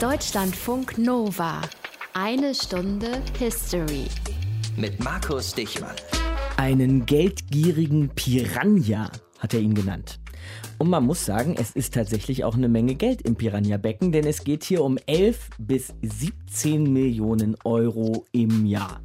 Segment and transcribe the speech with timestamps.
[0.00, 1.62] Deutschlandfunk Nova.
[2.14, 4.06] Eine Stunde History.
[4.76, 5.94] Mit Markus Dichmann.
[6.56, 10.18] Einen geldgierigen Piranha hat er ihn genannt.
[10.78, 14.42] Und man muss sagen, es ist tatsächlich auch eine Menge Geld im Piranha-Becken, denn es
[14.42, 19.00] geht hier um 11 bis 17 Millionen Euro im Jahr.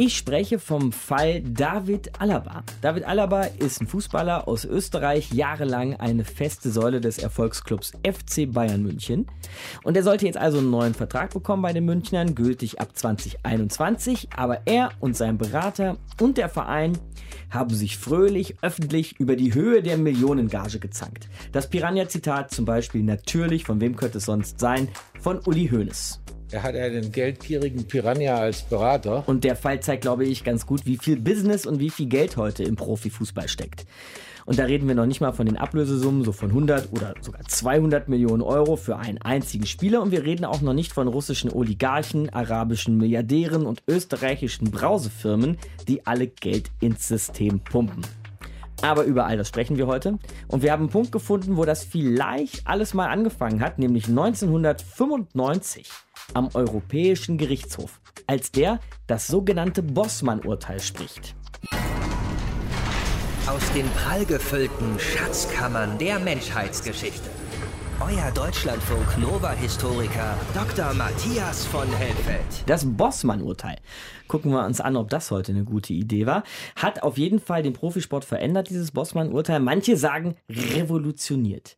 [0.00, 2.62] Ich spreche vom Fall David Alaba.
[2.82, 8.84] David Alaba ist ein Fußballer aus Österreich, jahrelang eine feste Säule des Erfolgsclubs FC Bayern
[8.84, 9.26] München.
[9.82, 14.28] Und er sollte jetzt also einen neuen Vertrag bekommen bei den Münchnern, gültig ab 2021.
[14.36, 16.96] Aber er und sein Berater und der Verein
[17.50, 21.28] haben sich fröhlich öffentlich über die Höhe der Millionengage gezankt.
[21.50, 24.86] Das Piranha-Zitat zum Beispiel natürlich, von wem könnte es sonst sein,
[25.18, 26.20] von Uli Hoeneß.
[26.50, 29.22] Er hat einen geldgierigen Piranha als Berater.
[29.26, 32.38] Und der Fall zeigt, glaube ich, ganz gut, wie viel Business und wie viel Geld
[32.38, 33.84] heute im Profifußball steckt.
[34.46, 37.42] Und da reden wir noch nicht mal von den Ablösesummen, so von 100 oder sogar
[37.46, 40.00] 200 Millionen Euro für einen einzigen Spieler.
[40.00, 46.06] Und wir reden auch noch nicht von russischen Oligarchen, arabischen Milliardären und österreichischen Brausefirmen, die
[46.06, 48.06] alle Geld ins System pumpen.
[48.80, 50.18] Aber über all das sprechen wir heute.
[50.46, 55.90] Und wir haben einen Punkt gefunden, wo das vielleicht alles mal angefangen hat, nämlich 1995
[56.34, 61.34] am Europäischen Gerichtshof, als der das sogenannte Bossmann-Urteil spricht.
[63.46, 67.30] Aus den prallgefüllten Schatzkammern der Menschheitsgeschichte.
[68.00, 70.94] Euer Deutschlandfunk Nova-Historiker Dr.
[70.94, 72.62] Matthias von Helfeld.
[72.66, 73.76] Das Bossmann-Urteil.
[74.28, 76.44] Gucken wir uns an, ob das heute eine gute Idee war.
[76.76, 79.58] Hat auf jeden Fall den Profisport verändert, dieses Bossmann-Urteil.
[79.58, 81.76] Manche sagen revolutioniert.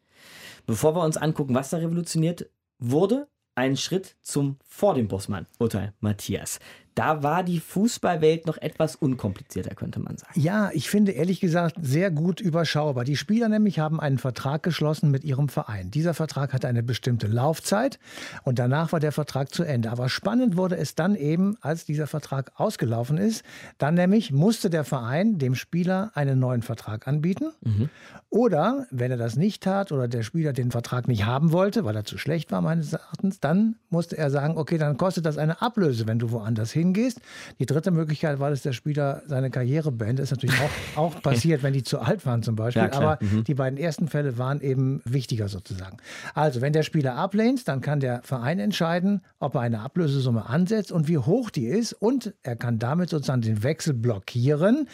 [0.66, 3.26] Bevor wir uns angucken, was da revolutioniert wurde,
[3.60, 6.60] ein Schritt zum vor dem Bossmann-Urteil, Matthias.
[6.94, 10.38] Da war die Fußballwelt noch etwas unkomplizierter, könnte man sagen.
[10.38, 13.04] Ja, ich finde ehrlich gesagt sehr gut überschaubar.
[13.04, 15.90] Die Spieler nämlich haben einen Vertrag geschlossen mit ihrem Verein.
[15.90, 17.98] Dieser Vertrag hatte eine bestimmte Laufzeit
[18.42, 19.90] und danach war der Vertrag zu Ende.
[19.90, 23.44] Aber spannend wurde es dann eben, als dieser Vertrag ausgelaufen ist.
[23.78, 27.52] Dann nämlich musste der Verein dem Spieler einen neuen Vertrag anbieten.
[27.62, 27.88] Mhm.
[28.28, 31.96] Oder wenn er das nicht tat oder der Spieler den Vertrag nicht haben wollte, weil
[31.96, 35.62] er zu schlecht war meines Erachtens, dann musste er sagen, okay, dann kostet das eine
[35.62, 37.20] Ablöse, wenn du woanders hingehst hingehst.
[37.58, 40.20] Die dritte Möglichkeit war, dass der Spieler seine Karriere beendet.
[40.20, 42.82] Das ist natürlich auch, auch passiert, wenn die zu alt waren zum Beispiel.
[42.82, 43.44] Ja, Aber mhm.
[43.44, 45.98] die beiden ersten Fälle waren eben wichtiger sozusagen.
[46.34, 50.92] Also, wenn der Spieler ablehnt, dann kann der Verein entscheiden, ob er eine Ablösesumme ansetzt
[50.92, 51.92] und wie hoch die ist.
[51.92, 54.88] Und er kann damit sozusagen den Wechsel blockieren,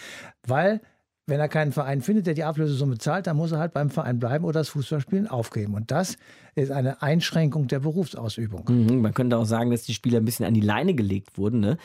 [0.47, 0.81] weil
[1.27, 4.21] wenn er keinen Verein findet, der die Ablösesumme zahlt, dann muss er halt beim Verein
[4.21, 5.75] bleiben oder das Fußballspielen aufgeben.
[5.75, 6.17] Und das
[6.55, 8.65] ist eine Einschränkung der Berufsausübung.
[8.69, 11.59] Mhm, man könnte auch sagen, dass die Spieler ein bisschen an die Leine gelegt wurden.
[11.59, 11.79] Ne?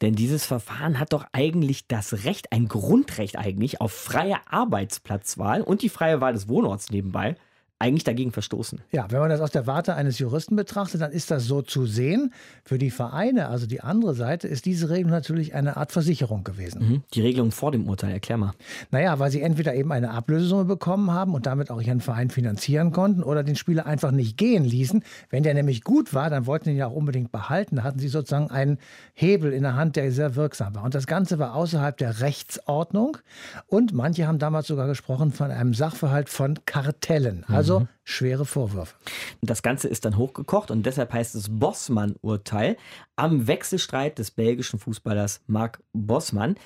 [0.00, 5.82] Denn dieses Verfahren hat doch eigentlich das Recht, ein Grundrecht eigentlich, auf freie Arbeitsplatzwahl und
[5.82, 7.36] die freie Wahl des Wohnorts nebenbei
[7.80, 8.80] eigentlich dagegen verstoßen.
[8.92, 11.86] Ja, wenn man das aus der Warte eines Juristen betrachtet, dann ist das so zu
[11.86, 12.32] sehen.
[12.64, 16.88] Für die Vereine, also die andere Seite, ist diese Regelung natürlich eine Art Versicherung gewesen.
[16.88, 17.02] Mhm.
[17.12, 18.52] Die Regelung vor dem Urteil, erklär mal.
[18.90, 22.92] Naja, weil sie entweder eben eine Ablösesumme bekommen haben und damit auch ihren Verein finanzieren
[22.92, 25.02] konnten oder den Spieler einfach nicht gehen ließen.
[25.28, 27.76] Wenn der nämlich gut war, dann wollten ihn ja auch unbedingt behalten.
[27.76, 28.78] Da hatten sie sozusagen einen
[29.14, 30.84] Hebel in der Hand, der sehr wirksam war.
[30.84, 33.18] Und das Ganze war außerhalb der Rechtsordnung.
[33.66, 37.44] Und manche haben damals sogar gesprochen von einem Sachverhalt von Kartellen.
[37.48, 38.94] Also also schwere Vorwürfe.
[39.42, 42.76] Das Ganze ist dann hochgekocht und deshalb heißt es Bossmann-Urteil
[43.16, 46.56] am Wechselstreit des belgischen Fußballers Marc Bossmann.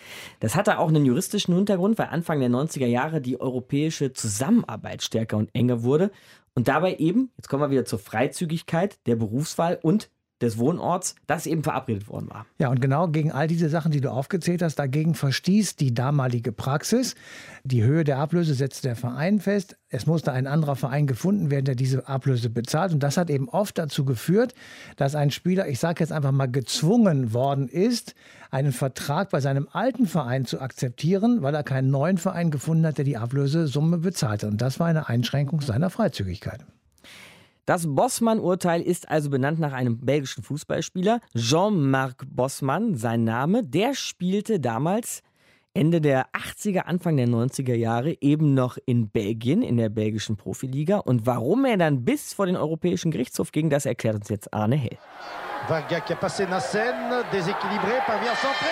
[0.41, 5.37] Das hatte auch einen juristischen Hintergrund, weil Anfang der 90er Jahre die europäische Zusammenarbeit stärker
[5.37, 6.11] und enger wurde
[6.55, 10.11] und dabei eben, jetzt kommen wir wieder zur Freizügigkeit der Berufswahl und
[10.41, 12.47] des Wohnorts, das eben verabredet worden war.
[12.59, 16.53] Ja, und genau gegen all diese Sachen, die du aufgezählt hast, dagegen verstieß die damalige
[16.53, 17.15] Praxis.
[17.65, 19.77] Die Höhe der Ablöse setzte der Verein fest.
[19.89, 22.93] Es musste ein anderer Verein gefunden werden, der diese Ablöse bezahlt.
[22.93, 24.55] Und das hat eben oft dazu geführt,
[24.97, 28.15] dass ein Spieler, ich sage jetzt einfach mal, gezwungen worden ist,
[28.51, 32.99] einen Vertrag bei seinem alten Verein zu akzeptieren, weil er keinen neuen Verein gefunden hat,
[32.99, 34.47] der die Ablösesumme bezahlte.
[34.47, 36.65] Und das war eine Einschränkung seiner Freizügigkeit.
[37.69, 43.63] Das Bossmann-Urteil ist also benannt nach einem belgischen Fußballspieler, Jean-Marc Bossmann, sein Name.
[43.63, 45.23] Der spielte damals
[45.75, 50.97] Ende der 80er, Anfang der 90er Jahre eben noch in Belgien, in der belgischen Profiliga.
[50.97, 54.77] Und warum er dann bis vor den Europäischen Gerichtshof ging, das erklärt uns jetzt Arne
[54.77, 54.97] Hell.
[55.69, 56.81] Varga qui a passé Nassen,
[57.31, 58.67] déséquilibré, parvient centrer.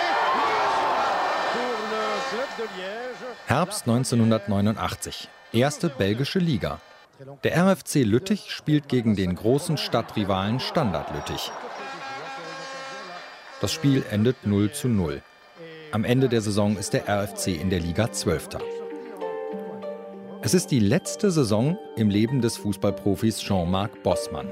[3.45, 5.29] Herbst 1989.
[5.53, 6.81] Erste belgische Liga.
[7.43, 11.51] Der RFC Lüttich spielt gegen den großen Stadtrivalen Standard Lüttich.
[13.59, 15.23] Das Spiel endet 0 zu 0.
[15.91, 18.49] Am Ende der Saison ist der RFC in der Liga 12.
[20.41, 24.47] Es ist die letzte Saison im Leben des Fußballprofis Jean-Marc Bossmann.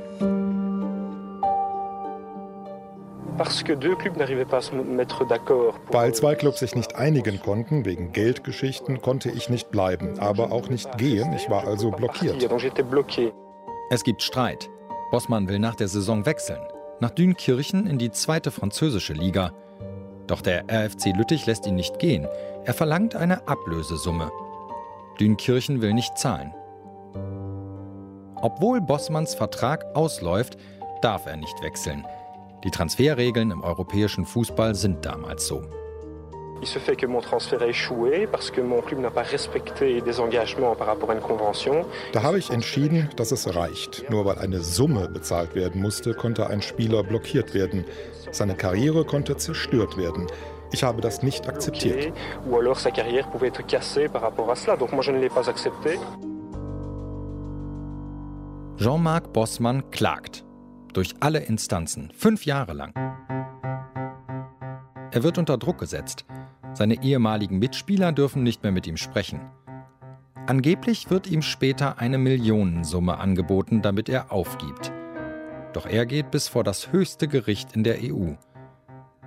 [5.92, 10.70] Weil zwei Clubs sich nicht einigen konnten wegen Geldgeschichten, konnte ich nicht bleiben, aber auch
[10.70, 11.34] nicht gehen.
[11.34, 12.42] Ich war also blockiert.
[13.90, 14.70] Es gibt Streit.
[15.12, 16.62] Bossmann will nach der Saison wechseln.
[17.00, 19.52] Nach Dünkirchen in die zweite französische Liga.
[20.28, 22.28] Doch der RFC Lüttich lässt ihn nicht gehen.
[22.64, 24.32] Er verlangt eine Ablösesumme.
[25.20, 26.54] Dünkirchen will nicht zahlen.
[28.42, 30.58] Obwohl Bossmanns Vertrag ausläuft,
[31.02, 32.06] darf er nicht wechseln.
[32.65, 35.62] Die Transferregeln im europäischen Fußball sind damals so.
[36.62, 40.01] Il se fait que mon transfert a échoué parce que mon club n'a pas respecté
[40.01, 41.85] des engagements par rapport à une convention.
[42.12, 44.09] Da habe ich entschieden, dass es reicht.
[44.09, 47.85] Nur weil eine Summe bezahlt werden musste, konnte ein Spieler blockiert werden.
[48.31, 50.25] Seine Karriere konnte zerstört werden.
[50.71, 52.13] Ich habe das nicht akzeptiert.
[52.50, 54.75] Ou alors sa carrière pouvait être cassée par rapport à cela.
[54.75, 56.00] Donc moi je ne l'ai pas accepté.
[58.77, 60.44] Jean-Marc Bossmann klagt.
[60.95, 62.09] Durch alle Instanzen.
[62.15, 62.94] Fünf Jahre lang.
[65.12, 66.25] Er wird unter Druck gesetzt.
[66.74, 69.42] Seine ehemaligen Mitspieler dürfen nicht mehr mit ihm sprechen.
[70.47, 74.94] Angeblich wird ihm später eine Millionensumme angeboten, damit er aufgibt.
[75.74, 78.36] Doch er geht bis vor das höchste Gericht in der EU.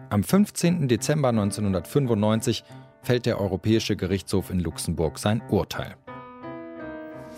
[0.09, 0.89] Am 15.
[0.89, 2.65] Dezember 1995
[3.03, 5.97] fällt der Europäische Gerichtshof in Luxemburg sein Urteil.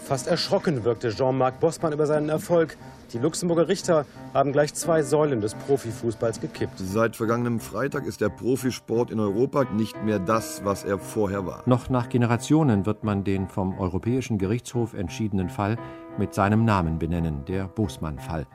[0.04, 2.76] Fast erschrocken wirkte Jean-Marc Bossmann über seinen Erfolg.
[3.12, 6.78] Die Luxemburger Richter haben gleich zwei Säulen des Profifußballs gekippt.
[6.78, 11.62] Seit vergangenem Freitag ist der Profisport in Europa nicht mehr das, was er vorher war.
[11.66, 15.76] Noch nach Generationen wird man den vom Europäischen Gerichtshof entschiedenen Fall
[16.18, 18.46] mit seinem Namen benennen, der Bosmann-Fall.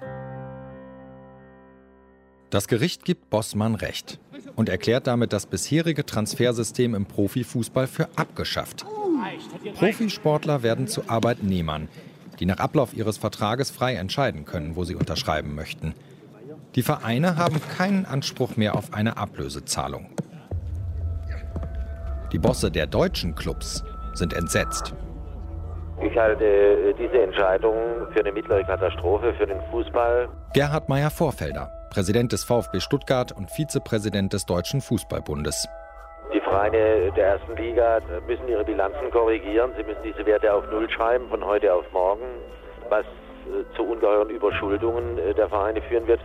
[2.49, 4.19] Das Gericht gibt Bossmann recht
[4.55, 8.85] und erklärt damit das bisherige Transfersystem im Profifußball für abgeschafft.
[9.75, 11.87] Profisportler werden zu Arbeitnehmern,
[12.39, 15.93] die nach Ablauf ihres Vertrages frei entscheiden können, wo sie unterschreiben möchten.
[16.75, 20.09] Die Vereine haben keinen Anspruch mehr auf eine Ablösezahlung.
[22.31, 23.83] Die Bosse der deutschen Clubs
[24.13, 24.93] sind entsetzt.
[26.01, 27.75] Ich halte diese Entscheidung
[28.11, 30.27] für eine mittlere Katastrophe für den Fußball.
[30.53, 35.69] Gerhard Meyer-Vorfelder, Präsident des VfB Stuttgart und Vizepräsident des Deutschen Fußballbundes.
[36.55, 39.71] Die Vereine der ersten Liga müssen ihre Bilanzen korrigieren.
[39.75, 42.23] Sie müssen diese Werte auf Null schreiben von heute auf morgen,
[42.87, 43.03] was
[43.75, 46.21] zu ungeheuren Überschuldungen der Vereine führen wird.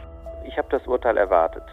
[0.46, 1.64] Ich habe das Urteil erwartet.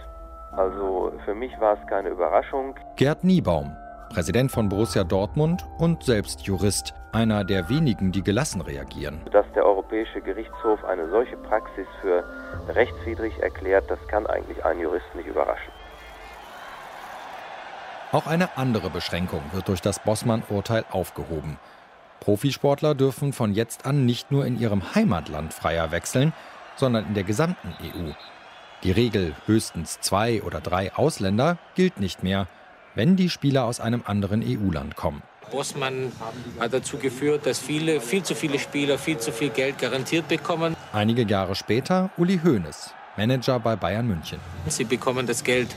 [0.54, 2.74] Also für mich war es keine Überraschung.
[2.95, 3.77] Gerd Niebaum,
[4.12, 9.21] Präsident von Borussia Dortmund und selbst Jurist, einer der wenigen, die gelassen reagieren.
[9.31, 12.24] Dass der Europäische Gerichtshof eine solche Praxis für
[12.74, 15.76] rechtswidrig erklärt, das kann eigentlich einen Juristen nicht überraschen.
[18.13, 21.57] Auch eine andere Beschränkung wird durch das Bossmann-Urteil aufgehoben.
[22.21, 26.31] Profisportler dürfen von jetzt an nicht nur in ihrem Heimatland freier wechseln,
[26.77, 28.12] sondern in der gesamten EU.
[28.83, 32.48] Die Regel höchstens zwei oder drei Ausländer gilt nicht mehr,
[32.95, 35.21] wenn die Spieler aus einem anderen EU-Land kommen.
[35.51, 36.12] Bossmann
[36.59, 40.75] hat dazu geführt, dass viele, viel zu viele Spieler viel zu viel Geld garantiert bekommen.
[40.94, 44.39] Einige Jahre später Uli Hoeneß, Manager bei Bayern München.
[44.68, 45.75] Sie bekommen das Geld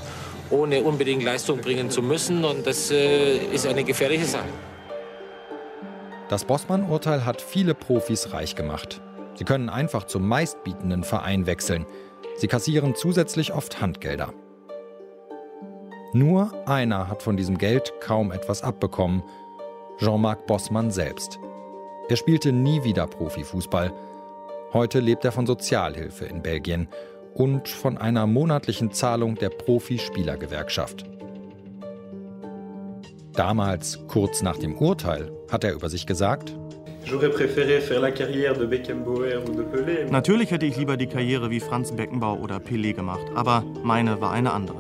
[0.51, 2.45] ohne unbedingt Leistung bringen zu müssen.
[2.45, 4.49] Und das äh, ist eine gefährliche Sache.
[6.29, 9.01] Das Bossmann-Urteil hat viele Profis reich gemacht.
[9.35, 11.87] Sie können einfach zum meistbietenden Verein wechseln.
[12.37, 14.33] Sie kassieren zusätzlich oft Handgelder.
[16.13, 19.23] Nur einer hat von diesem Geld kaum etwas abbekommen.
[19.99, 21.39] Jean-Marc Bossmann selbst.
[22.09, 23.93] Er spielte nie wieder Profifußball.
[24.73, 26.89] Heute lebt er von Sozialhilfe in Belgien
[27.35, 31.05] und von einer monatlichen Zahlung der Profispielergewerkschaft.
[33.35, 36.55] Damals, kurz nach dem Urteil, hat er über sich gesagt,
[40.11, 44.33] Natürlich hätte ich lieber die Karriere wie Franz Beckenbauer oder Pelé gemacht, aber meine war
[44.33, 44.77] eine andere.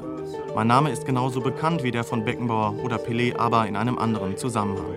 [0.54, 4.36] Mein Name ist genauso bekannt wie der von Beckenbauer oder Pelé, aber in einem anderen
[4.36, 4.94] Zusammenhang.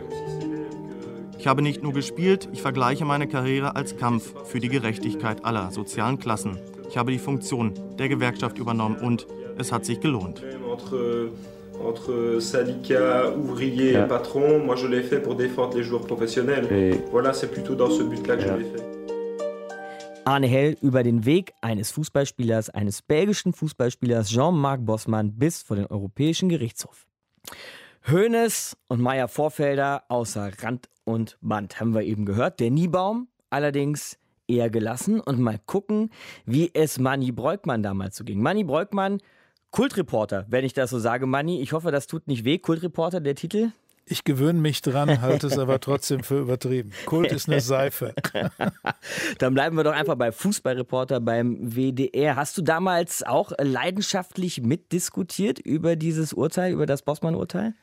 [1.38, 5.72] Ich habe nicht nur gespielt, ich vergleiche meine Karriere als Kampf für die Gerechtigkeit aller
[5.72, 6.58] sozialen Klassen.
[6.94, 9.26] Ich habe die Funktion der Gewerkschaft übernommen und
[9.58, 10.44] es hat sich gelohnt.
[11.84, 16.68] entre syndicats, ouvriers et patrons, moi je l'ai fait pour défendre les joueurs professionnels.
[17.10, 18.84] Voilà, c'est plutôt dans ce but-là que je l'ai fait.
[20.26, 25.88] Arne Hell über den Weg eines Fußballspielers, eines belgischen Fußballspielers Jean-Marc Bossmann bis vor den
[25.88, 27.08] Europäischen Gerichtshof.
[28.08, 32.60] Hoeneß und Meier Vorfelder außer Rand und Band haben wir eben gehört.
[32.60, 34.20] Der Niebaum allerdings
[34.56, 36.10] eher gelassen und mal gucken,
[36.46, 38.42] wie es Manny Breukmann damals so ging.
[38.42, 39.20] Manny Breukmann,
[39.72, 41.62] Kultreporter, wenn ich das so sage, Manny.
[41.62, 42.60] Ich hoffe, das tut nicht weh.
[42.60, 43.72] Kultreporter, der Titel?
[44.06, 46.92] Ich gewöhne mich dran, halte es aber trotzdem für übertrieben.
[47.06, 48.14] Kult ist eine Seife.
[49.38, 52.36] Dann bleiben wir doch einfach bei Fußballreporter beim WDR.
[52.36, 57.76] Hast du damals auch leidenschaftlich mitdiskutiert über dieses Urteil, über das Bossmann-Urteil?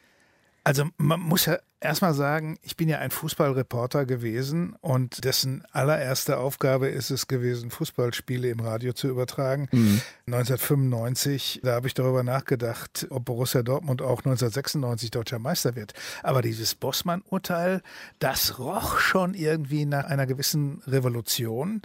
[0.63, 6.37] Also man muss ja erstmal sagen, ich bin ja ein Fußballreporter gewesen und dessen allererste
[6.37, 9.69] Aufgabe ist es gewesen, Fußballspiele im Radio zu übertragen.
[9.73, 10.03] Mhm.
[10.27, 15.95] 1995, da habe ich darüber nachgedacht, ob Borussia Dortmund auch 1996 deutscher Meister wird.
[16.23, 17.81] Aber dieses Bossmann-Urteil,
[18.19, 21.81] das roch schon irgendwie nach einer gewissen Revolution.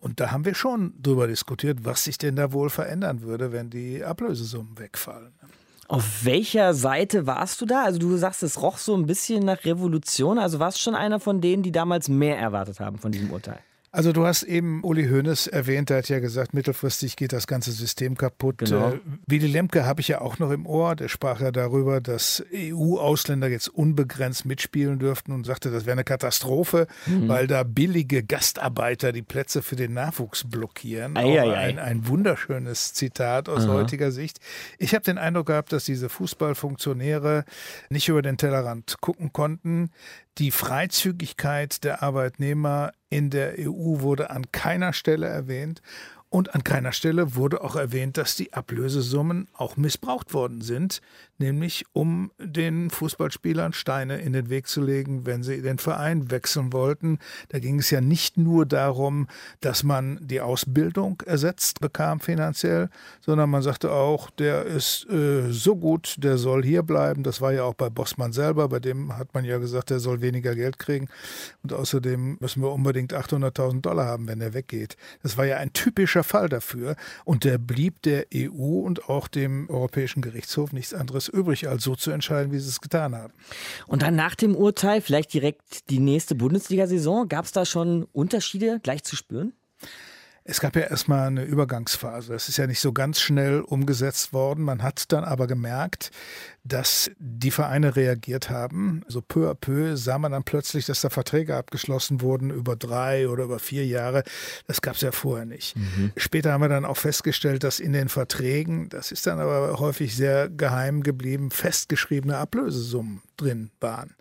[0.00, 3.70] Und da haben wir schon drüber diskutiert, was sich denn da wohl verändern würde, wenn
[3.70, 5.32] die Ablösesummen wegfallen.
[5.88, 7.84] Auf welcher Seite warst du da?
[7.84, 10.38] Also du sagst, es roch so ein bisschen nach Revolution.
[10.38, 13.60] Also warst schon einer von denen, die damals mehr erwartet haben von diesem Urteil?
[13.96, 17.72] Also du hast eben Uli Hoeneß erwähnt, der hat ja gesagt, mittelfristig geht das ganze
[17.72, 18.58] System kaputt.
[18.58, 18.90] Genau.
[18.90, 22.44] Äh, Willy Lemke habe ich ja auch noch im Ohr, der sprach ja darüber, dass
[22.52, 27.28] EU-Ausländer jetzt unbegrenzt mitspielen dürften und sagte, das wäre eine Katastrophe, mhm.
[27.28, 31.16] weil da billige Gastarbeiter die Plätze für den Nachwuchs blockieren.
[31.16, 31.54] Ei, ei, ei.
[31.54, 33.72] Ein, ein, wunderschönes Zitat aus Aha.
[33.72, 34.40] heutiger Sicht.
[34.78, 37.46] Ich habe den Eindruck gehabt, dass diese Fußballfunktionäre
[37.88, 39.88] nicht über den Tellerrand gucken konnten.
[40.36, 45.82] Die Freizügigkeit der Arbeitnehmer in der EU wurde an keiner Stelle erwähnt.
[46.28, 51.00] Und an keiner Stelle wurde auch erwähnt, dass die Ablösesummen auch missbraucht worden sind,
[51.38, 56.72] nämlich um den Fußballspielern Steine in den Weg zu legen, wenn sie den Verein wechseln
[56.72, 57.18] wollten.
[57.48, 59.28] Da ging es ja nicht nur darum,
[59.60, 62.88] dass man die Ausbildung ersetzt bekam finanziell,
[63.20, 67.22] sondern man sagte auch, der ist äh, so gut, der soll hier bleiben.
[67.22, 70.20] Das war ja auch bei Bossmann selber, bei dem hat man ja gesagt, der soll
[70.20, 71.08] weniger Geld kriegen.
[71.62, 74.96] Und außerdem müssen wir unbedingt 800.000 Dollar haben, wenn er weggeht.
[75.22, 76.96] Das war ja ein typischer typischer Fall dafür.
[77.24, 81.94] Und der blieb der EU und auch dem Europäischen Gerichtshof nichts anderes übrig, als so
[81.94, 83.32] zu entscheiden, wie sie es getan haben.
[83.86, 88.80] Und dann nach dem Urteil, vielleicht direkt die nächste Bundesliga-Saison, gab es da schon Unterschiede
[88.82, 89.52] gleich zu spüren?
[90.48, 92.32] Es gab ja erstmal eine Übergangsphase.
[92.32, 94.62] Es ist ja nicht so ganz schnell umgesetzt worden.
[94.62, 96.12] Man hat dann aber gemerkt,
[96.62, 99.02] dass die Vereine reagiert haben.
[99.08, 103.28] So peu à peu sah man dann plötzlich, dass da Verträge abgeschlossen wurden über drei
[103.28, 104.22] oder über vier Jahre.
[104.68, 105.76] Das gab es ja vorher nicht.
[105.76, 106.12] Mhm.
[106.16, 110.14] Später haben wir dann auch festgestellt, dass in den Verträgen, das ist dann aber häufig
[110.14, 114.14] sehr geheim geblieben, festgeschriebene Ablösesummen drin waren.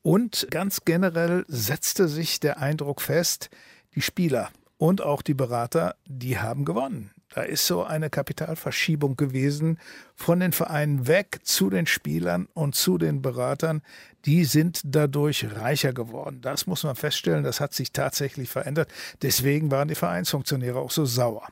[0.00, 3.50] Und ganz generell setzte sich der Eindruck fest,
[3.94, 7.10] die Spieler und auch die Berater, die haben gewonnen.
[7.34, 9.78] Da ist so eine Kapitalverschiebung gewesen
[10.14, 13.82] von den Vereinen weg zu den Spielern und zu den Beratern.
[14.24, 16.40] Die sind dadurch reicher geworden.
[16.40, 18.90] Das muss man feststellen, das hat sich tatsächlich verändert.
[19.22, 21.46] Deswegen waren die Vereinsfunktionäre auch so sauer.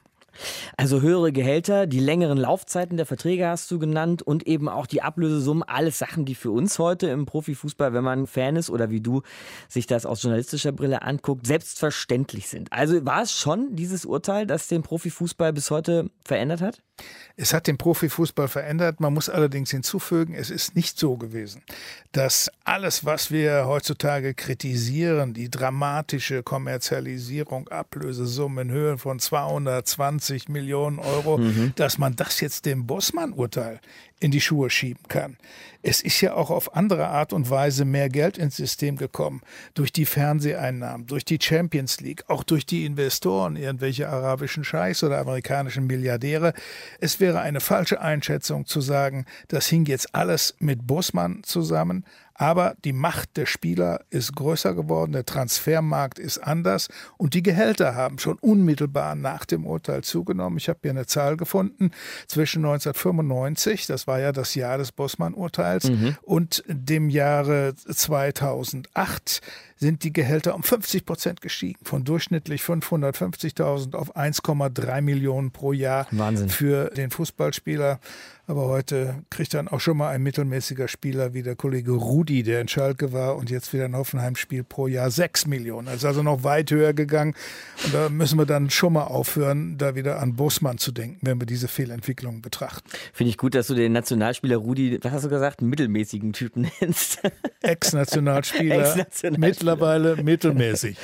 [0.76, 5.02] Also höhere Gehälter, die längeren Laufzeiten der Verträge hast du genannt und eben auch die
[5.02, 9.00] Ablösesummen, alles Sachen, die für uns heute im Profifußball, wenn man Fan ist oder wie
[9.00, 9.22] du
[9.68, 12.72] sich das aus journalistischer Brille anguckt, selbstverständlich sind.
[12.72, 16.82] Also war es schon dieses Urteil, das den Profifußball bis heute verändert hat?
[17.36, 19.00] Es hat den Profifußball verändert.
[19.00, 21.62] Man muss allerdings hinzufügen, es ist nicht so gewesen,
[22.12, 31.00] dass alles, was wir heutzutage kritisieren, die dramatische Kommerzialisierung, Ablösesummen in Höhe von 220 Millionen
[31.00, 31.72] Euro, mhm.
[31.74, 33.80] dass man das jetzt dem Bossmann-Urteil
[34.20, 35.36] in die Schuhe schieben kann.
[35.86, 39.42] Es ist ja auch auf andere Art und Weise mehr Geld ins System gekommen.
[39.74, 45.18] Durch die Fernseheinnahmen, durch die Champions League, auch durch die Investoren, irgendwelche arabischen Scheichs oder
[45.18, 46.54] amerikanischen Milliardäre.
[47.00, 52.06] Es wäre eine falsche Einschätzung zu sagen, das hing jetzt alles mit Bosman zusammen.
[52.34, 57.94] Aber die Macht der Spieler ist größer geworden, der Transfermarkt ist anders und die Gehälter
[57.94, 60.58] haben schon unmittelbar nach dem Urteil zugenommen.
[60.58, 61.92] Ich habe hier eine Zahl gefunden.
[62.26, 66.16] Zwischen 1995, das war ja das Jahr des Bossmann-Urteils, mhm.
[66.22, 69.40] und dem Jahre 2008
[69.76, 76.06] sind die Gehälter um 50 Prozent gestiegen, von durchschnittlich 550.000 auf 1,3 Millionen pro Jahr
[76.10, 76.48] Wahnsinn.
[76.48, 77.98] für den Fußballspieler.
[78.46, 82.60] Aber heute kriegt dann auch schon mal ein mittelmäßiger Spieler wie der Kollege Rudi, der
[82.60, 85.86] in Schalke war und jetzt wieder ein Hoffenheim-Spiel pro Jahr 6 Millionen.
[85.86, 87.34] Das ist also noch weit höher gegangen.
[87.84, 91.40] Und da müssen wir dann schon mal aufhören, da wieder an Bosmann zu denken, wenn
[91.40, 92.86] wir diese Fehlentwicklung betrachten.
[93.14, 97.22] Finde ich gut, dass du den Nationalspieler Rudi, was hast du gesagt, mittelmäßigen Typen nennst.
[97.62, 99.22] Ex-Nationalspieler, Ex
[99.64, 100.96] mittlerweile mittelmäßig.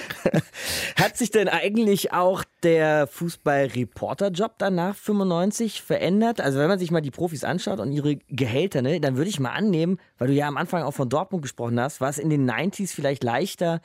[0.96, 6.40] Hat sich denn eigentlich auch der Fußball-Reporter-Job danach 95 verändert?
[6.40, 9.30] Also wenn man sich mal die Profi Profis anschaut und ihre Gehälter, ne, dann würde
[9.30, 12.18] ich mal annehmen, weil du ja am Anfang auch von Dortmund gesprochen hast, war es
[12.18, 13.80] in den 90s vielleicht leichter,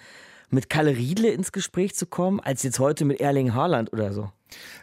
[0.49, 4.31] mit Kalle Riedle ins Gespräch zu kommen, als jetzt heute mit Erling Haaland oder so?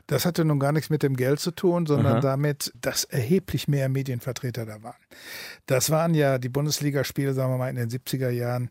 [0.06, 2.20] Das hatte nun gar nichts mit dem Geld zu tun, sondern Aha.
[2.20, 4.96] damit, dass erheblich mehr Medienvertreter da waren.
[5.66, 8.70] Das waren ja die Bundesligaspiele, sagen wir mal, in den 70er Jahren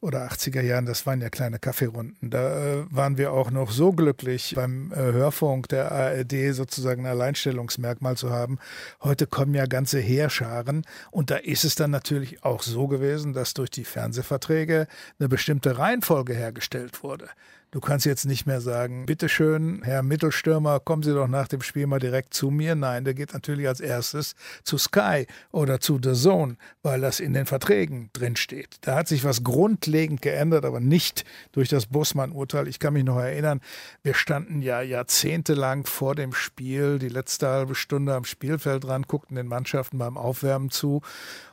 [0.00, 2.30] oder 80er Jahren, das waren ja kleine Kaffeerunden.
[2.30, 7.12] Da äh, waren wir auch noch so glücklich, beim äh, Hörfunk der ARD sozusagen ein
[7.12, 8.58] Alleinstellungsmerkmal zu haben.
[9.02, 13.54] Heute kommen ja ganze Heerscharen und da ist es dann natürlich auch so gewesen, dass
[13.54, 17.28] durch die Fernsehverträge eine bestimmte Reihenfolge hergestellt wurde.
[17.72, 21.86] Du kannst jetzt nicht mehr sagen, bitteschön, Herr Mittelstürmer, kommen Sie doch nach dem Spiel
[21.86, 22.74] mal direkt zu mir.
[22.74, 27.32] Nein, der geht natürlich als erstes zu Sky oder zu The Zone, weil das in
[27.32, 28.76] den Verträgen drinsteht.
[28.82, 32.68] Da hat sich was grundlegend geändert, aber nicht durch das Bussmann-Urteil.
[32.68, 33.62] Ich kann mich noch erinnern,
[34.02, 39.36] wir standen ja jahrzehntelang vor dem Spiel, die letzte halbe Stunde am Spielfeld dran, guckten
[39.36, 41.00] den Mannschaften beim Aufwärmen zu.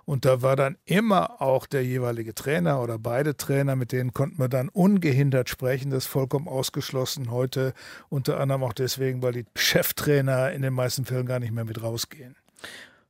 [0.10, 4.40] Und da war dann immer auch der jeweilige Trainer oder beide Trainer, mit denen konnten
[4.40, 5.92] wir dann ungehindert sprechen.
[5.92, 7.76] Das ist vollkommen ausgeschlossen heute,
[8.10, 11.84] unter anderem auch deswegen, weil die Cheftrainer in den meisten Fällen gar nicht mehr mit
[11.84, 12.36] rausgehen.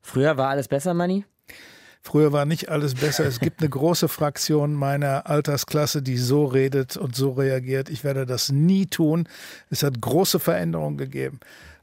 [0.01, 1.23] Früher war alles besser, Manni?
[2.01, 3.25] Früher war nicht alles besser.
[3.25, 7.87] Es gibt eine große Fraktion meiner Altersklasse, die so redet und so reagiert.
[7.87, 9.29] Ich werde das nie tun.
[9.69, 11.39] Es hat große Veränderungen gegeben.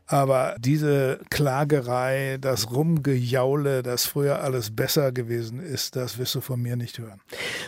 [0.06, 6.60] Aber diese Klagerei, das Rumgejaule, dass früher alles besser gewesen ist, das wirst du von
[6.62, 7.20] mir nicht hören.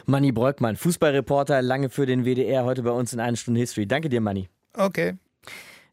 [0.07, 3.87] Manni Breukmann, Fußballreporter, lange für den WDR, heute bei uns in einer Stunde History.
[3.87, 4.49] Danke dir, Manni.
[4.75, 5.15] Okay.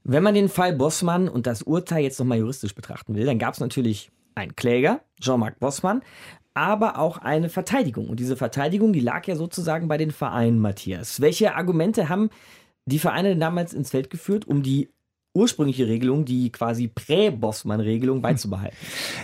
[0.03, 3.55] Wenn man den Fall Bossmann und das Urteil jetzt nochmal juristisch betrachten will, dann gab
[3.55, 6.03] es natürlich einen Kläger, Jean-Marc Bossmann,
[6.53, 8.07] aber auch eine Verteidigung.
[8.07, 11.21] Und diese Verteidigung, die lag ja sozusagen bei den Vereinen, Matthias.
[11.21, 12.29] Welche Argumente haben
[12.85, 14.89] die Vereine denn damals ins Feld geführt, um die
[15.36, 18.75] ursprüngliche Regelung, die quasi Prä-Bossmann-Regelung beizubehalten.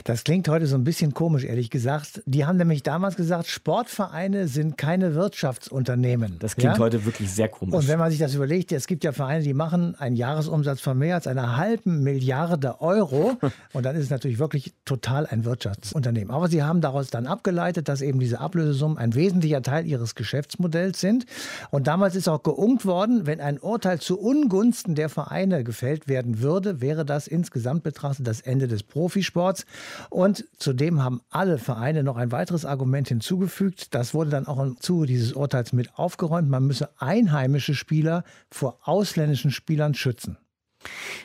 [0.03, 2.22] Das klingt heute so ein bisschen komisch, ehrlich gesagt.
[2.25, 6.38] Die haben nämlich damals gesagt, Sportvereine sind keine Wirtschaftsunternehmen.
[6.39, 6.80] Das klingt ja?
[6.80, 7.74] heute wirklich sehr komisch.
[7.74, 10.98] Und wenn man sich das überlegt, es gibt ja Vereine, die machen einen Jahresumsatz von
[10.98, 13.38] mehr als einer halben Milliarde Euro.
[13.74, 16.32] Und dann ist es natürlich wirklich total ein Wirtschaftsunternehmen.
[16.32, 21.00] Aber sie haben daraus dann abgeleitet, dass eben diese Ablösesummen ein wesentlicher Teil ihres Geschäftsmodells
[21.00, 21.25] sind.
[21.70, 26.41] Und damals ist auch geungt worden, wenn ein Urteil zu Ungunsten der Vereine gefällt werden
[26.41, 29.65] würde, wäre das insgesamt betrachtet das Ende des Profisports.
[30.10, 33.93] Und zudem haben alle Vereine noch ein weiteres Argument hinzugefügt.
[33.93, 36.49] Das wurde dann auch im Zuge dieses Urteils mit aufgeräumt.
[36.49, 40.38] Man müsse einheimische Spieler vor ausländischen Spielern schützen.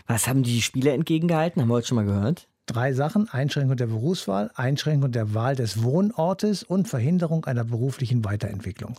[0.06, 1.62] Was haben die Spieler entgegengehalten?
[1.62, 2.48] Haben wir heute schon mal gehört?
[2.66, 3.28] Drei Sachen.
[3.28, 8.96] Einschränkung der Berufswahl, Einschränkung der Wahl des Wohnortes und Verhinderung einer beruflichen Weiterentwicklung.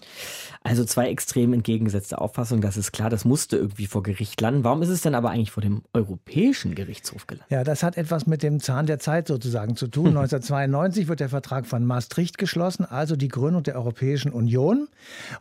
[0.64, 4.64] Also zwei extrem entgegengesetzte Auffassungen, das ist klar, das musste irgendwie vor Gericht landen.
[4.64, 7.52] Warum ist es denn aber eigentlich vor dem Europäischen Gerichtshof gelandet?
[7.52, 10.08] Ja, das hat etwas mit dem Zahn der Zeit sozusagen zu tun.
[10.18, 14.88] 1992 wird der Vertrag von Maastricht geschlossen, also die Gründung der Europäischen Union.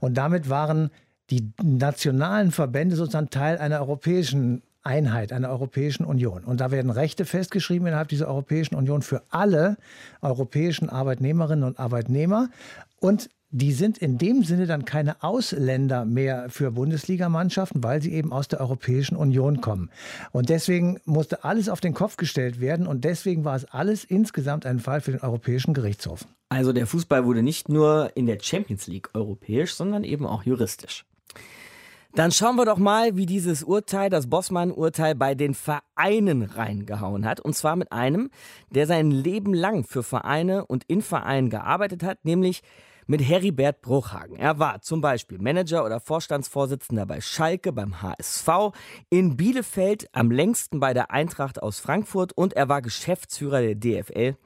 [0.00, 0.90] Und damit waren
[1.30, 6.44] die nationalen Verbände sozusagen Teil einer europäischen Einheit, einer Europäischen Union.
[6.44, 9.76] Und da werden Rechte festgeschrieben innerhalb dieser Europäischen Union für alle
[10.22, 12.48] europäischen Arbeitnehmerinnen und Arbeitnehmer.
[13.00, 18.32] Und die sind in dem Sinne dann keine Ausländer mehr für Bundesligamannschaften, weil sie eben
[18.32, 19.90] aus der Europäischen Union kommen.
[20.32, 24.66] Und deswegen musste alles auf den Kopf gestellt werden und deswegen war es alles insgesamt
[24.66, 26.26] ein Fall für den Europäischen Gerichtshof.
[26.48, 31.04] Also der Fußball wurde nicht nur in der Champions League europäisch, sondern eben auch juristisch.
[32.16, 37.40] Dann schauen wir doch mal, wie dieses Urteil, das Bossmann-Urteil, bei den Vereinen reingehauen hat.
[37.40, 38.30] Und zwar mit einem,
[38.70, 42.62] der sein Leben lang für Vereine und in Vereinen gearbeitet hat, nämlich
[43.06, 44.34] mit Heribert Bruchhagen.
[44.38, 48.48] Er war zum Beispiel Manager oder Vorstandsvorsitzender bei Schalke, beim HSV,
[49.10, 54.38] in Bielefeld, am längsten bei der Eintracht aus Frankfurt und er war Geschäftsführer der DFL.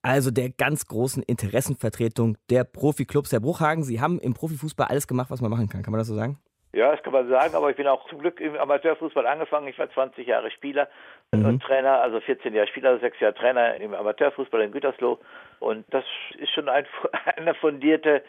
[0.00, 3.30] Also der ganz großen Interessenvertretung der Profiklubs.
[3.30, 5.82] Herr Bruchhagen, Sie haben im Profifußball alles gemacht, was man machen kann.
[5.82, 6.38] Kann man das so sagen?
[6.72, 9.66] Ja, das kann man sagen, aber ich bin auch zum Glück im Amateurfußball angefangen.
[9.66, 10.88] Ich war 20 Jahre Spieler
[11.32, 11.44] mhm.
[11.44, 15.18] und Trainer, also 14 Jahre Spieler, also 6 Jahre Trainer im Amateurfußball in Gütersloh.
[15.58, 16.04] Und das
[16.38, 16.86] ist schon ein,
[17.36, 18.22] eine fundierte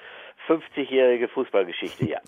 [0.48, 2.20] 50-jährige Fußballgeschichte, ja.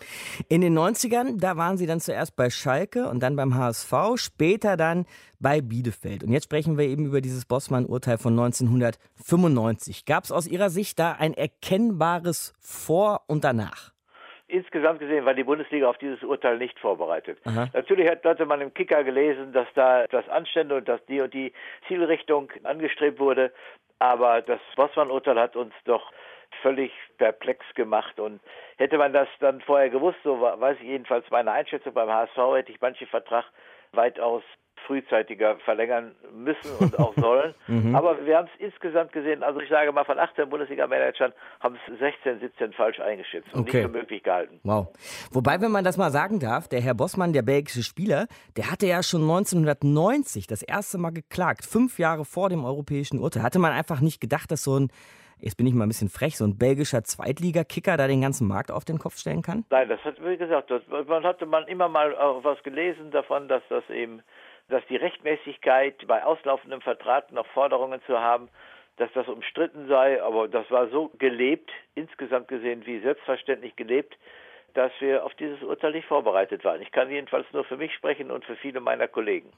[0.49, 4.77] In den 90ern, da waren Sie dann zuerst bei Schalke und dann beim HSV, später
[4.77, 5.05] dann
[5.39, 6.23] bei Bielefeld.
[6.23, 10.05] Und jetzt sprechen wir eben über dieses Bossmann-Urteil von 1995.
[10.05, 13.92] Gab es aus Ihrer Sicht da ein erkennbares Vor und Danach?
[14.47, 17.39] Insgesamt gesehen war die Bundesliga auf dieses Urteil nicht vorbereitet.
[17.45, 17.69] Aha.
[17.73, 21.33] Natürlich hat, hatte man im Kicker gelesen, dass da das Anstände und dass die und
[21.33, 21.53] die
[21.87, 23.51] Zielrichtung angestrebt wurde.
[23.99, 26.11] Aber das Bossmann-Urteil hat uns doch
[26.61, 28.19] völlig perplex gemacht.
[28.19, 28.41] Und
[28.77, 32.71] hätte man das dann vorher gewusst, so weiß ich jedenfalls meine Einschätzung beim HSV, hätte
[32.71, 33.45] ich manchen Vertrag
[33.91, 34.43] weitaus
[34.85, 37.53] frühzeitiger verlängern müssen und auch sollen.
[37.67, 37.95] mhm.
[37.95, 41.99] Aber wir haben es insgesamt gesehen, also ich sage mal, von 18 Bundesliga-Managern haben es
[41.99, 43.77] 16, 17 falsch eingeschätzt und okay.
[43.77, 44.59] nicht für möglich gehalten.
[44.63, 44.87] Wow.
[45.31, 48.87] Wobei, wenn man das mal sagen darf, der Herr Bossmann, der belgische Spieler, der hatte
[48.87, 53.43] ja schon 1990 das erste Mal geklagt, fünf Jahre vor dem europäischen Urteil.
[53.43, 54.89] Hatte man einfach nicht gedacht, dass so ein
[55.43, 58.71] jetzt bin ich mal ein bisschen frech, so ein belgischer Zweitligakicker da den ganzen Markt
[58.71, 59.65] auf den Kopf stellen kann?
[59.69, 63.61] Nein, das hat, wie gesagt, das, man hatte man immer mal was gelesen davon, dass
[63.69, 64.21] das eben
[64.73, 68.49] dass die Rechtmäßigkeit bei auslaufendem Vertrag noch Forderungen zu haben,
[68.97, 74.17] dass das umstritten sei, aber das war so gelebt, insgesamt gesehen wie selbstverständlich gelebt,
[74.73, 76.81] dass wir auf dieses Urteil nicht vorbereitet waren.
[76.81, 79.51] Ich kann jedenfalls nur für mich sprechen und für viele meiner Kollegen.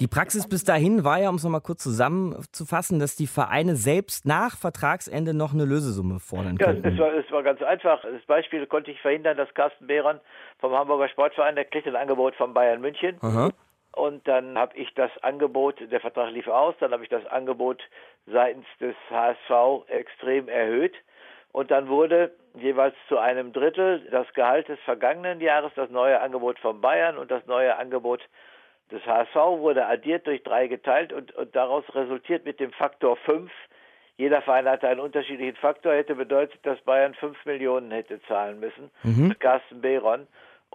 [0.00, 4.24] Die Praxis bis dahin war ja, um es nochmal kurz zusammenzufassen, dass die Vereine selbst
[4.24, 6.82] nach Vertragsende noch eine Lösesumme fordern können.
[6.82, 8.00] Ja, es war, es war ganz einfach.
[8.00, 10.18] Das Beispiel konnte ich verhindern, dass Carsten Behron
[10.58, 13.18] vom Hamburger Sportverein, der kriegt ein Angebot von Bayern München.
[13.20, 13.50] Aha.
[13.96, 17.82] Und dann habe ich das Angebot, der Vertrag lief aus, dann habe ich das Angebot
[18.26, 20.94] seitens des HSV extrem erhöht.
[21.50, 26.58] Und dann wurde jeweils zu einem Drittel das Gehalt des vergangenen Jahres, das neue Angebot
[26.58, 28.20] von Bayern und das neue Angebot
[28.90, 33.50] des HSV wurde addiert durch drei geteilt und, und daraus resultiert mit dem Faktor 5.
[34.18, 38.90] Jeder Verein hatte einen unterschiedlichen Faktor, hätte bedeutet, dass Bayern 5 Millionen hätte zahlen müssen.
[39.04, 39.34] Mhm.
[39.38, 40.26] Carsten Behron.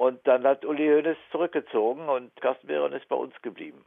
[0.02, 3.86] Und dann hat Uli Hoeneß zurückgezogen und Carsten Behron ist bei uns geblieben.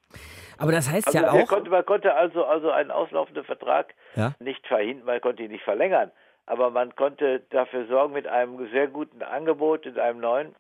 [0.59, 1.49] Aber das heißt also ja auch.
[1.49, 4.33] Konnte, man konnte also, also einen auslaufenden Vertrag ja?
[4.39, 6.13] nicht verhindern, man konnte ihn nicht verlängern.
[6.47, 10.55] Aber man konnte dafür sorgen mit einem sehr guten Angebot, in einem neuen,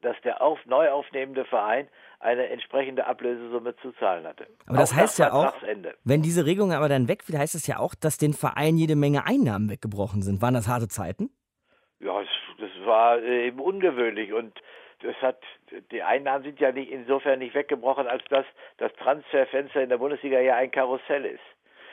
[0.00, 1.86] dass der auf, neu aufnehmende Verein
[2.18, 4.46] eine entsprechende Ablösesumme zu zahlen hatte.
[4.64, 5.52] Aber das auch heißt ja auch,
[6.04, 9.26] wenn diese Regelung aber dann wegfiel, heißt das ja auch, dass den Verein jede Menge
[9.26, 10.40] Einnahmen weggebrochen sind.
[10.40, 11.28] Waren das harte Zeiten?
[11.98, 12.22] Ja,
[12.58, 14.54] das war äh, eben ungewöhnlich und
[15.02, 15.42] das hat
[15.90, 18.44] die Einnahmen sind ja nicht insofern nicht weggebrochen, als dass
[18.78, 21.40] das Transferfenster in der Bundesliga ja ein Karussell ist.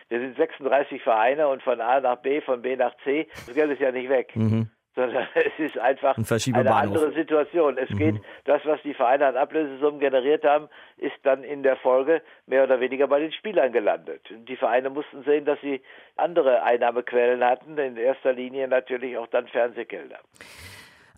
[0.09, 3.71] Wir sind 36 Vereine und von A nach B, von B nach C, das Geld
[3.71, 4.35] ist ja nicht weg.
[4.35, 7.77] Mhm sondern es ist einfach Ein eine andere Situation.
[7.77, 7.97] Es mhm.
[7.97, 10.67] geht, das, was die Vereine an Ablösesummen generiert haben,
[10.97, 14.21] ist dann in der Folge mehr oder weniger bei den Spielern gelandet.
[14.29, 15.81] Die Vereine mussten sehen, dass sie
[16.17, 20.19] andere Einnahmequellen hatten, in erster Linie natürlich auch dann Fernsehgelder.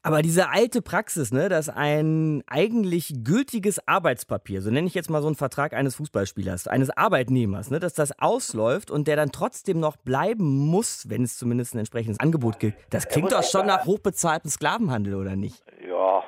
[0.01, 5.21] Aber diese alte Praxis, ne, dass ein eigentlich gültiges Arbeitspapier, so nenne ich jetzt mal
[5.21, 9.79] so einen Vertrag eines Fußballspielers, eines Arbeitnehmers, ne, dass das ausläuft und der dann trotzdem
[9.79, 13.85] noch bleiben muss, wenn es zumindest ein entsprechendes Angebot gibt, das klingt doch schon nach
[13.85, 15.63] hochbezahltem Sklavenhandel, oder nicht?
[15.87, 16.23] Ja,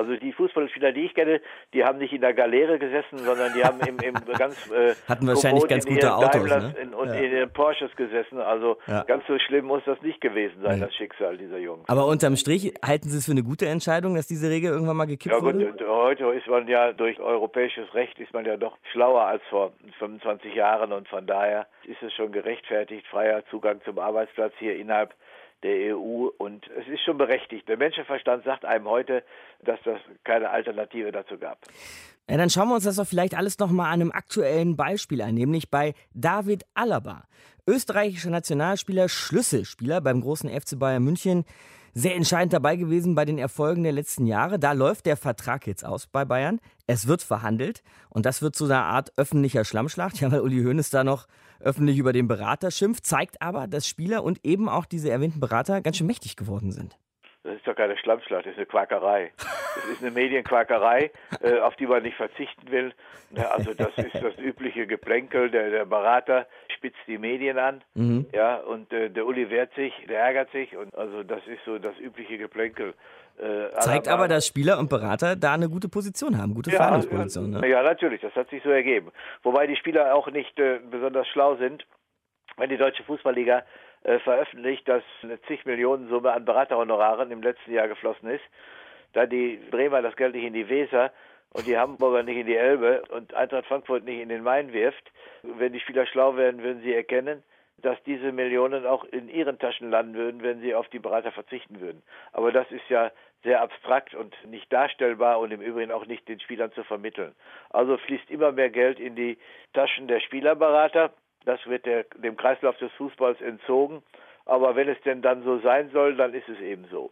[0.00, 1.42] also die Fußballspieler, die ich kenne,
[1.74, 5.26] die haben nicht in der Galeere gesessen, sondern die haben im, im ganz äh, hatten
[5.26, 6.74] wahrscheinlich ganz gute Autos ne?
[6.80, 7.14] in, und ja.
[7.14, 8.38] in den Porsches gesessen.
[8.38, 9.02] Also ja.
[9.02, 10.86] ganz so schlimm muss das nicht gewesen sein, ja.
[10.86, 11.86] das Schicksal dieser Jungs.
[11.86, 15.06] Aber unterm Strich halten Sie es für eine gute Entscheidung, dass diese Regel irgendwann mal
[15.06, 15.66] gekippt ja, wurde?
[15.66, 19.72] Gut, heute ist man ja durch europäisches Recht ist man ja doch schlauer als vor
[19.98, 25.12] 25 Jahren und von daher ist es schon gerechtfertigt, freier Zugang zum Arbeitsplatz hier innerhalb
[25.62, 27.68] der EU und es ist schon berechtigt.
[27.68, 29.22] Der Menschenverstand sagt einem heute,
[29.62, 31.58] dass das keine Alternative dazu gab.
[32.28, 35.34] Ja, dann schauen wir uns das doch vielleicht alles nochmal an einem aktuellen Beispiel an,
[35.34, 37.24] nämlich bei David Alaba.
[37.66, 41.44] Österreichischer Nationalspieler, Schlüsselspieler beim großen FC Bayern München.
[41.92, 44.60] Sehr entscheidend dabei gewesen bei den Erfolgen der letzten Jahre.
[44.60, 46.60] Da läuft der Vertrag jetzt aus bei Bayern.
[46.86, 50.90] Es wird verhandelt und das wird zu einer Art öffentlicher Schlammschlacht, ja, weil Uli Hoeneß
[50.90, 51.26] da noch
[51.60, 55.80] öffentlich über den Berater schimpft, zeigt aber, dass Spieler und eben auch diese erwähnten Berater
[55.80, 56.98] ganz schön mächtig geworden sind.
[57.42, 59.32] Das ist doch keine Schlammschlacht, das ist eine Quackerei.
[59.36, 61.10] Das ist eine Medienquackerei,
[61.42, 62.92] äh, auf die man nicht verzichten will.
[63.34, 65.50] also das ist das übliche Geplänkel.
[65.50, 68.26] Der, der Berater spitzt die Medien an, mhm.
[68.34, 70.76] ja, und äh, der Uli wehrt sich, der ärgert sich.
[70.76, 72.94] Und also das ist so das übliche Geplänkel.
[73.38, 77.50] Äh, Zeigt aber, dass Spieler und Berater da eine gute Position haben, gute ja, Verhandlungsposition.
[77.50, 77.68] Ne?
[77.68, 79.12] Ja, natürlich, das hat sich so ergeben.
[79.42, 81.86] Wobei die Spieler auch nicht äh, besonders schlau sind.
[82.58, 83.62] Wenn die Deutsche Fußballliga
[84.04, 88.44] äh, veröffentlicht, dass eine zig Millionen Summe an Beraterhonoraren im letzten Jahr geflossen ist,
[89.12, 91.12] da die Bremer das Geld nicht in die Weser
[91.52, 95.10] und die Hamburger nicht in die Elbe und Eintracht Frankfurt nicht in den Main wirft,
[95.42, 97.42] wenn die Spieler schlau werden, würden sie erkennen,
[97.78, 101.80] dass diese Millionen auch in ihren Taschen landen würden, wenn sie auf die Berater verzichten
[101.80, 102.02] würden.
[102.32, 103.10] Aber das ist ja
[103.42, 107.34] sehr abstrakt und nicht darstellbar und im Übrigen auch nicht den Spielern zu vermitteln.
[107.70, 109.38] Also fließt immer mehr Geld in die
[109.72, 111.12] Taschen der Spielerberater.
[111.44, 114.02] Das wird der, dem Kreislauf des Fußballs entzogen.
[114.46, 117.10] Aber wenn es denn dann so sein soll, dann ist es eben so.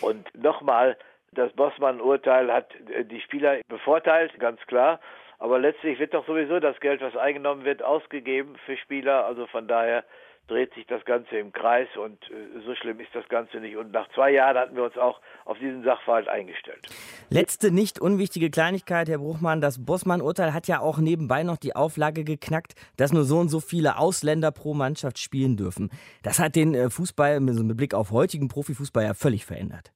[0.00, 0.96] Und nochmal,
[1.32, 2.72] das Bossmann-Urteil hat
[3.10, 5.00] die Spieler bevorteilt, ganz klar.
[5.38, 9.26] Aber letztlich wird doch sowieso das Geld, was eingenommen wird, ausgegeben für Spieler.
[9.26, 10.04] Also von daher
[10.46, 13.76] dreht sich das Ganze im Kreis und äh, so schlimm ist das Ganze nicht.
[13.76, 16.86] Und nach zwei Jahren hatten wir uns auch auf diesen Sachverhalt eingestellt.
[17.30, 19.60] Letzte nicht unwichtige Kleinigkeit, Herr Bruchmann.
[19.60, 23.60] Das Bossmann-Urteil hat ja auch nebenbei noch die Auflage geknackt, dass nur so und so
[23.60, 25.90] viele Ausländer pro Mannschaft spielen dürfen.
[26.22, 29.92] Das hat den äh, Fußball mit Blick auf heutigen Profifußball ja völlig verändert.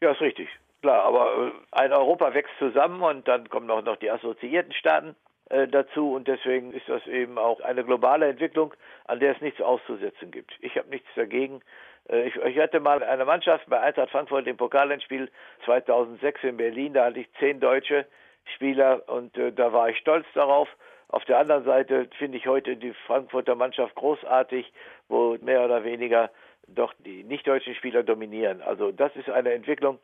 [0.00, 0.48] Ja, ist richtig.
[0.80, 5.16] Klar, aber äh, ein Europa wächst zusammen und dann kommen auch noch die assoziierten Staaten
[5.48, 8.74] dazu und deswegen ist das eben auch eine globale Entwicklung,
[9.06, 10.52] an der es nichts auszusetzen gibt.
[10.60, 11.62] Ich habe nichts dagegen.
[12.08, 15.30] Äh, ich, ich, hatte mal eine Mannschaft bei Eintracht Frankfurt im Pokalendspiel
[15.64, 18.06] 2006 in Berlin, da hatte ich zehn deutsche
[18.54, 20.68] Spieler und äh, da war ich stolz darauf.
[21.08, 24.70] Auf der anderen Seite finde ich heute die Frankfurter Mannschaft großartig,
[25.08, 26.30] wo mehr oder weniger
[26.66, 28.60] doch die nicht-deutschen Spieler dominieren.
[28.60, 29.98] Also das ist eine Entwicklung,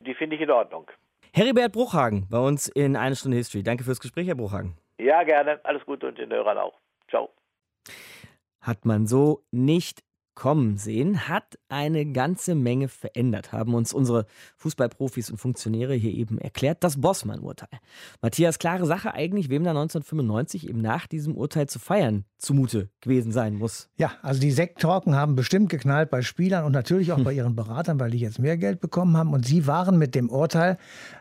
[0.00, 0.90] die finde ich in Ordnung.
[1.36, 3.62] Heribert Bruchhagen bei uns in Eine Stunde History.
[3.62, 4.74] Danke fürs Gespräch, Herr Bruchhagen.
[4.98, 5.60] Ja, gerne.
[5.64, 6.80] Alles Gute und den Hörern auch.
[7.10, 7.28] Ciao.
[8.62, 10.00] Hat man so nicht
[10.36, 16.38] kommen sehen, hat eine ganze Menge verändert, haben uns unsere Fußballprofis und Funktionäre hier eben
[16.38, 16.84] erklärt.
[16.84, 17.80] Das Bossmann-Urteil.
[18.20, 23.32] Matthias, klare Sache eigentlich, wem da 1995 eben nach diesem Urteil zu feiern zumute gewesen
[23.32, 23.88] sein muss.
[23.96, 27.24] Ja, also die Sekttorken haben bestimmt geknallt bei Spielern und natürlich auch hm.
[27.24, 29.32] bei ihren Beratern, weil die jetzt mehr Geld bekommen haben.
[29.32, 30.76] Und sie waren mit dem Urteil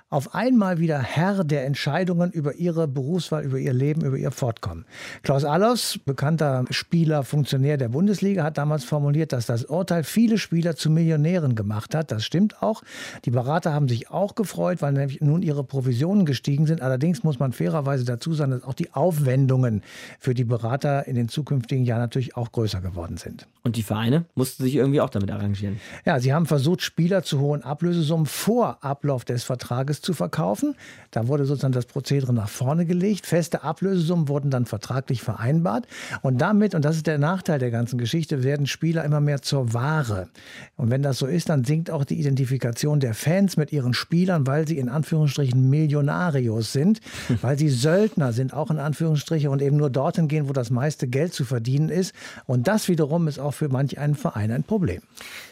[0.10, 4.86] auf einmal wieder Herr der Entscheidungen über ihre Berufswahl, über ihr Leben, über ihr Fortkommen.
[5.24, 10.76] Klaus Allers, bekannter Spieler, Funktionär der Bundesliga, hat damals formuliert, dass das Urteil viele Spieler
[10.76, 12.12] zu Millionären gemacht hat.
[12.12, 12.84] Das stimmt auch.
[13.26, 16.82] Die Berater haben sich auch gefreut, weil nämlich nun ihre Provisionen gestiegen sind.
[16.82, 19.82] Allerdings muss man fairerweise dazu sagen, dass auch die Aufwendungen
[20.20, 23.48] für die Berater in den zukünftigen Jahren natürlich auch größer geworden sind.
[23.64, 25.80] Und die Vereine mussten sich irgendwie auch damit arrangieren.
[26.06, 30.76] Ja, sie haben versucht, Spieler zu hohen Ablösesummen vor Ablauf des Vertrages zu verkaufen.
[31.12, 33.26] Da wurde sozusagen das Prozedere nach vorne gelegt.
[33.26, 35.88] Feste Ablösesummen wurden dann vertraglich vereinbart.
[36.22, 39.74] Und damit, und das ist der Nachteil der ganzen Geschichte, werden Spieler immer mehr zur
[39.74, 40.30] Ware.
[40.76, 44.46] Und wenn das so ist, dann sinkt auch die Identifikation der Fans mit ihren Spielern,
[44.46, 47.00] weil sie in Anführungsstrichen Millionarios sind,
[47.42, 51.08] weil sie Söldner sind, auch in Anführungsstrichen, und eben nur dorthin gehen, wo das meiste
[51.08, 52.14] Geld zu verdienen ist.
[52.46, 55.02] Und das wiederum ist auch für manch einen Verein ein Problem.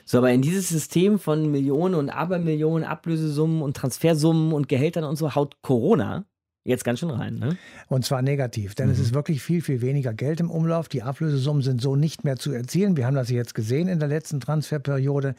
[0.05, 5.15] So, aber in dieses System von Millionen und Abermillionen Ablösesummen und Transfersummen und Gehältern und
[5.15, 6.25] so haut Corona
[6.65, 7.57] Jetzt ganz schön rein, ne?
[7.89, 8.93] Und zwar negativ, denn mhm.
[8.93, 10.87] es ist wirklich viel, viel weniger Geld im Umlauf.
[10.87, 12.95] Die Ablösesummen sind so nicht mehr zu erzielen.
[12.95, 15.35] Wir haben das jetzt gesehen in der letzten Transferperiode.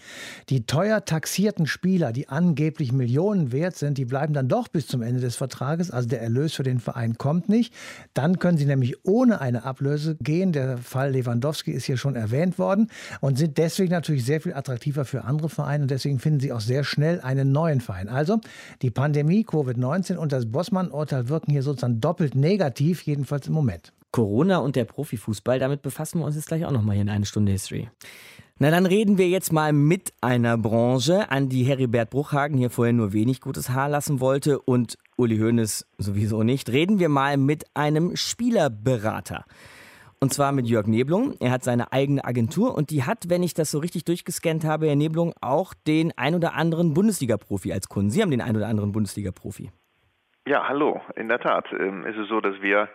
[0.51, 5.01] Die teuer taxierten Spieler, die angeblich Millionen wert sind, die bleiben dann doch bis zum
[5.01, 5.91] Ende des Vertrages.
[5.91, 7.73] Also der Erlös für den Verein kommt nicht.
[8.13, 10.53] Dann können sie nämlich ohne eine Ablöse gehen.
[10.53, 12.89] Der Fall Lewandowski ist hier schon erwähnt worden
[13.23, 15.85] und sind deswegen natürlich sehr viel attraktiver für andere Vereine.
[15.85, 18.11] Und deswegen finden sie auch sehr schnell einen neuen Verein.
[18.11, 18.41] Also
[18.83, 23.93] die Pandemie, Covid-19 und das Bossmann-Urteil Urteil wirken hier sozusagen doppelt negativ, jedenfalls im Moment.
[24.11, 27.27] Corona und der Profifußball, damit befassen wir uns jetzt gleich auch nochmal hier in eine
[27.27, 27.89] Stunde History.
[28.59, 32.93] Na, dann reden wir jetzt mal mit einer Branche, an die Heribert Bruchhagen hier vorher
[32.93, 36.71] nur wenig gutes Haar lassen wollte und Uli Hoeneß sowieso nicht.
[36.71, 39.45] Reden wir mal mit einem Spielerberater.
[40.21, 41.35] Und zwar mit Jörg Neblung.
[41.41, 44.87] Er hat seine eigene Agentur und die hat, wenn ich das so richtig durchgescannt habe,
[44.87, 48.11] Herr Neblung, auch den ein oder anderen Bundesliga-Profi als Kunden.
[48.11, 49.71] Sie haben den ein oder anderen Bundesliga-Profi.
[50.47, 51.01] Ja, hallo.
[51.17, 52.91] In der Tat ähm, ist es so, dass wir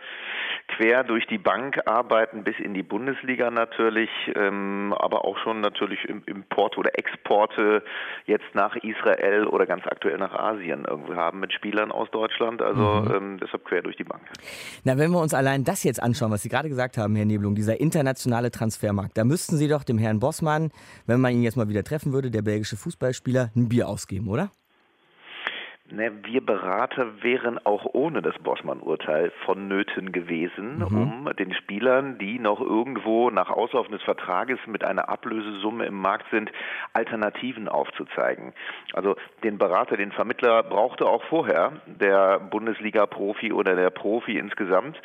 [0.68, 6.08] quer durch die Bank arbeiten, bis in die Bundesliga natürlich, ähm, aber auch schon natürlich
[6.08, 7.84] Importe oder Exporte
[8.28, 12.62] jetzt nach Israel oder ganz aktuell nach Asien irgendwie haben mit Spielern aus Deutschland.
[12.62, 13.16] Also mhm.
[13.16, 14.22] ähm, deshalb quer durch die Bank.
[14.84, 17.56] Na, wenn wir uns allein das jetzt anschauen, was Sie gerade gesagt haben, Herr Nebelung,
[17.56, 20.70] dieser internationale Transfermarkt, da müssten Sie doch dem Herrn Bossmann,
[21.08, 24.52] wenn man ihn jetzt mal wieder treffen würde, der belgische Fußballspieler, ein Bier ausgeben, oder?
[25.92, 30.84] Ne, wir Berater wären auch ohne das Bossmann-Urteil vonnöten gewesen, mhm.
[30.84, 36.28] um den Spielern, die noch irgendwo nach Auslaufen des Vertrages mit einer Ablösesumme im Markt
[36.30, 36.52] sind,
[36.94, 38.54] Alternativen aufzuzeigen.
[38.94, 45.02] Also den Berater, den Vermittler brauchte auch vorher der Bundesliga-Profi oder der Profi insgesamt.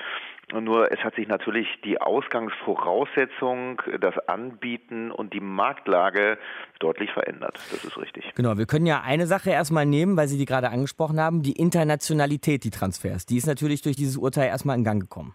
[0.52, 6.38] Nur es hat sich natürlich die Ausgangsvoraussetzung, das Anbieten und die Marktlage
[6.78, 7.58] deutlich verändert.
[7.70, 8.32] Das ist richtig.
[8.34, 11.52] Genau, wir können ja eine Sache erstmal nehmen, weil Sie die gerade angesprochen haben, die
[11.52, 13.26] Internationalität, die Transfers.
[13.26, 15.34] Die ist natürlich durch dieses Urteil erstmal in Gang gekommen.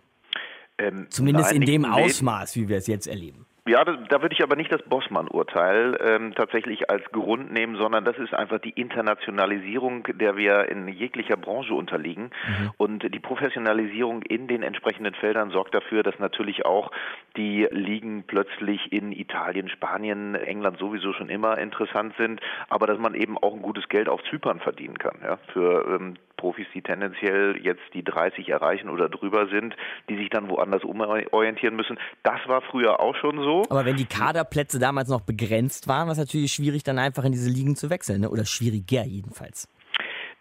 [0.77, 3.45] Ähm, Zumindest nein, in dem Ausmaß, wie wir es jetzt erleben.
[3.69, 8.03] Ja, da, da würde ich aber nicht das Bossmann-Urteil ähm, tatsächlich als Grund nehmen, sondern
[8.03, 12.31] das ist einfach die Internationalisierung, der wir in jeglicher Branche unterliegen.
[12.47, 12.71] Mhm.
[12.77, 16.89] Und die Professionalisierung in den entsprechenden Feldern sorgt dafür, dass natürlich auch
[17.37, 23.13] die Ligen plötzlich in Italien, Spanien, England sowieso schon immer interessant sind, aber dass man
[23.13, 27.59] eben auch ein gutes Geld auf Zypern verdienen kann, ja, für ähm, Profis, die tendenziell
[27.61, 29.75] jetzt die 30 erreichen oder drüber sind,
[30.07, 31.99] die sich dann woanders umorientieren müssen.
[32.23, 33.58] Das war früher auch schon so.
[33.69, 37.31] Aber wenn die Kaderplätze damals noch begrenzt waren, war es natürlich schwierig, dann einfach in
[37.31, 38.29] diese Ligen zu wechseln, ne?
[38.29, 39.67] oder schwieriger jedenfalls.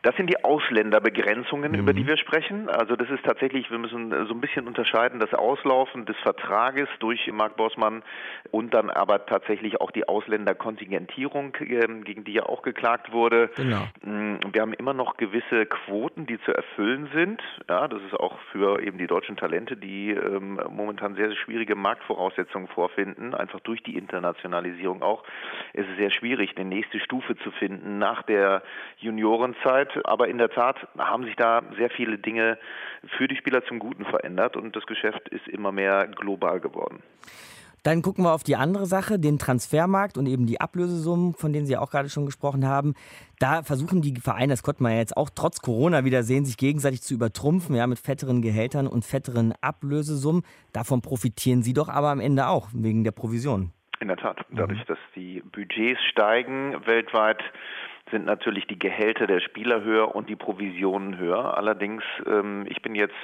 [0.03, 1.79] Das sind die Ausländerbegrenzungen, mhm.
[1.79, 2.69] über die wir sprechen.
[2.69, 7.29] Also das ist tatsächlich, wir müssen so ein bisschen unterscheiden, das Auslaufen des Vertrages durch
[7.33, 8.05] Marc Bossmann
[8.53, 13.51] und dann aber tatsächlich auch die Ausländerkontingentierung, ähm, gegen die ja auch geklagt wurde.
[13.57, 13.89] Genau.
[14.03, 17.43] Mm, wir haben immer noch gewisse Quoten, die zu erfüllen sind.
[17.69, 21.75] Ja, das ist auch für eben die deutschen Talente, die ähm, momentan sehr, sehr schwierige
[21.75, 25.25] Marktvoraussetzungen vorfinden, einfach durch die Internationalisierung auch.
[25.73, 28.63] Es ist sehr schwierig, eine nächste Stufe zu finden nach der
[28.99, 30.07] Juniorenzeit Zeit.
[30.07, 32.59] Aber in der Tat haben sich da sehr viele Dinge
[33.17, 37.03] für die Spieler zum Guten verändert und das Geschäft ist immer mehr global geworden.
[37.85, 41.67] Dann gucken wir auf die andere Sache, den Transfermarkt und eben die Ablösesummen, von denen
[41.67, 42.95] Sie auch gerade schon gesprochen haben.
[43.39, 46.57] Da versuchen die Vereine, das konnte man ja jetzt auch trotz Corona wieder sehen, sich
[46.57, 50.43] gegenseitig zu übertrumpfen, ja, mit fetteren Gehältern und fetteren Ablösesummen.
[50.73, 53.71] Davon profitieren Sie doch aber am Ende auch, wegen der Provision.
[54.01, 54.39] In der Tat.
[54.51, 57.43] Dadurch, dass die Budgets steigen weltweit,
[58.11, 61.57] sind natürlich die Gehälter der Spieler höher und die Provisionen höher.
[61.57, 63.17] Allerdings, ähm, ich bin jetzt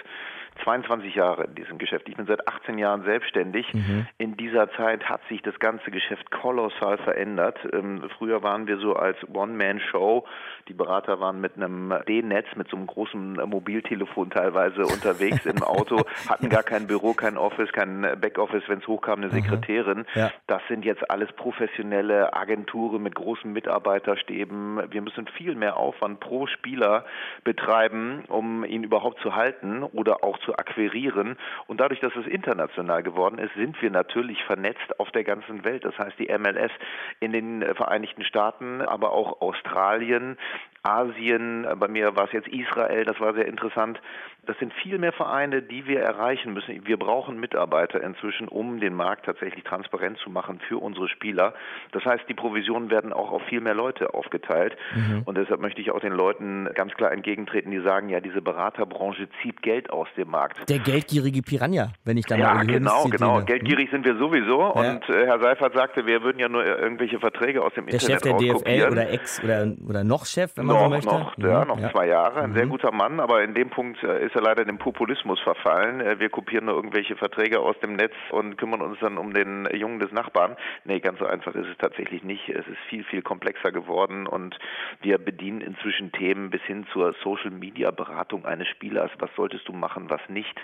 [0.63, 2.09] 22 Jahre in diesem Geschäft.
[2.09, 3.73] Ich bin seit 18 Jahren selbstständig.
[3.75, 4.07] Mhm.
[4.19, 7.59] In dieser Zeit hat sich das ganze Geschäft kolossal verändert.
[7.73, 10.25] Ähm, früher waren wir so als One-Man-Show.
[10.69, 16.05] Die Berater waren mit einem D-Netz, mit so einem großen Mobiltelefon teilweise unterwegs im Auto,
[16.29, 20.07] hatten gar kein Büro, kein Office, kein Backoffice, wenn es hochkam, eine Sekretärin.
[20.15, 20.31] Ja.
[20.47, 24.81] Das sind jetzt alles professionelle Agenturen mit großen Mitarbeiterstäben.
[24.91, 27.05] Wir müssen viel mehr Aufwand pro Spieler
[27.43, 31.37] betreiben, um ihn überhaupt zu halten oder auch zu akquirieren.
[31.67, 35.85] Und dadurch, dass es international geworden ist, sind wir natürlich vernetzt auf der ganzen Welt.
[35.85, 36.73] Das heißt, die MLS
[37.21, 40.37] in den Vereinigten Staaten, aber auch Australien,
[40.85, 44.01] Asien, bei mir war es jetzt Israel, das war sehr interessant.
[44.45, 46.87] Das sind viel mehr Vereine, die wir erreichen müssen.
[46.87, 51.55] Wir brauchen Mitarbeiter inzwischen, um den Markt tatsächlich transparent zu machen für unsere Spieler.
[51.93, 54.77] Das heißt, die Provisionen werden auch auf viel mehr Leute aufgeteilt.
[54.95, 55.23] Mhm.
[55.25, 59.29] Und deshalb möchte ich auch den Leuten ganz klar entgegentreten, die sagen, ja, diese Beraterbranche
[59.41, 60.69] zieht Geld aus dem Markt.
[60.69, 63.41] Der geldgierige Piranha, wenn ich da ja, mal Ja, genau, genau.
[63.43, 64.61] Geldgierig sind wir sowieso.
[64.61, 64.91] Ja.
[64.91, 68.25] Und äh, Herr Seifert sagte, wir würden ja nur irgendwelche Verträge aus dem der Internet
[68.25, 71.15] Der Chef der DFL oder Ex oder, oder noch Chef, wenn man noch, so möchte.
[71.15, 71.91] Noch, ja, noch ja.
[71.93, 72.43] zwei Jahre.
[72.43, 72.55] Ein mhm.
[72.55, 76.01] sehr guter Mann, aber in dem Punkt äh, ist er leider dem Populismus verfallen.
[76.01, 79.69] Äh, wir kopieren nur irgendwelche Verträge aus dem Netz und kümmern uns dann um den
[79.73, 80.57] Jungen des Nachbarn.
[80.85, 82.49] Nee, ganz so einfach ist es tatsächlich nicht.
[82.49, 84.59] Es ist viel, viel komplexer geworden und
[85.01, 89.11] wir bedienen inzwischen Themen bis hin zur Social-Media-Beratung eines Spielers.
[89.19, 90.55] Was solltest du machen, was nicht?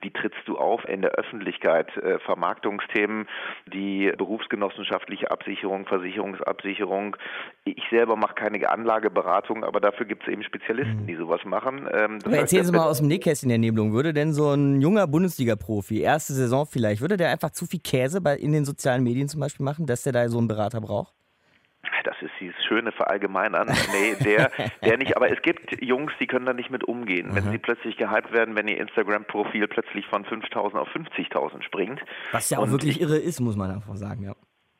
[0.00, 1.96] Wie trittst du auf in der Öffentlichkeit?
[1.96, 3.28] Äh, Vermarktungsthemen,
[3.72, 7.16] die berufsgenossenschaftliche Absicherung, Versicherungsabsicherung.
[7.64, 11.06] Ich selber mache keine Anlageberatung, aber dafür gibt es eben Spezialisten, mhm.
[11.06, 11.88] die sowas machen.
[11.92, 13.92] Ähm, aber erzählen Sie mal aus dem Nähkästchen der Nebelung.
[13.92, 18.20] Würde denn so ein junger Bundesliga-Profi, erste Saison vielleicht, würde der einfach zu viel Käse
[18.20, 21.17] bei, in den sozialen Medien zum Beispiel machen, dass der da so einen Berater braucht?
[22.08, 23.68] Das ist dieses schöne Verallgemeinern.
[23.92, 24.50] Nee, der,
[24.82, 25.14] der nicht.
[25.14, 27.28] Aber es gibt Jungs, die können da nicht mit umgehen.
[27.28, 27.34] Mhm.
[27.34, 32.00] Wenn sie plötzlich gehypt werden, wenn ihr Instagram-Profil plötzlich von 5.000 auf 50.000 springt.
[32.32, 34.32] Was ja auch wirklich irre ist, muss man einfach sagen, ja.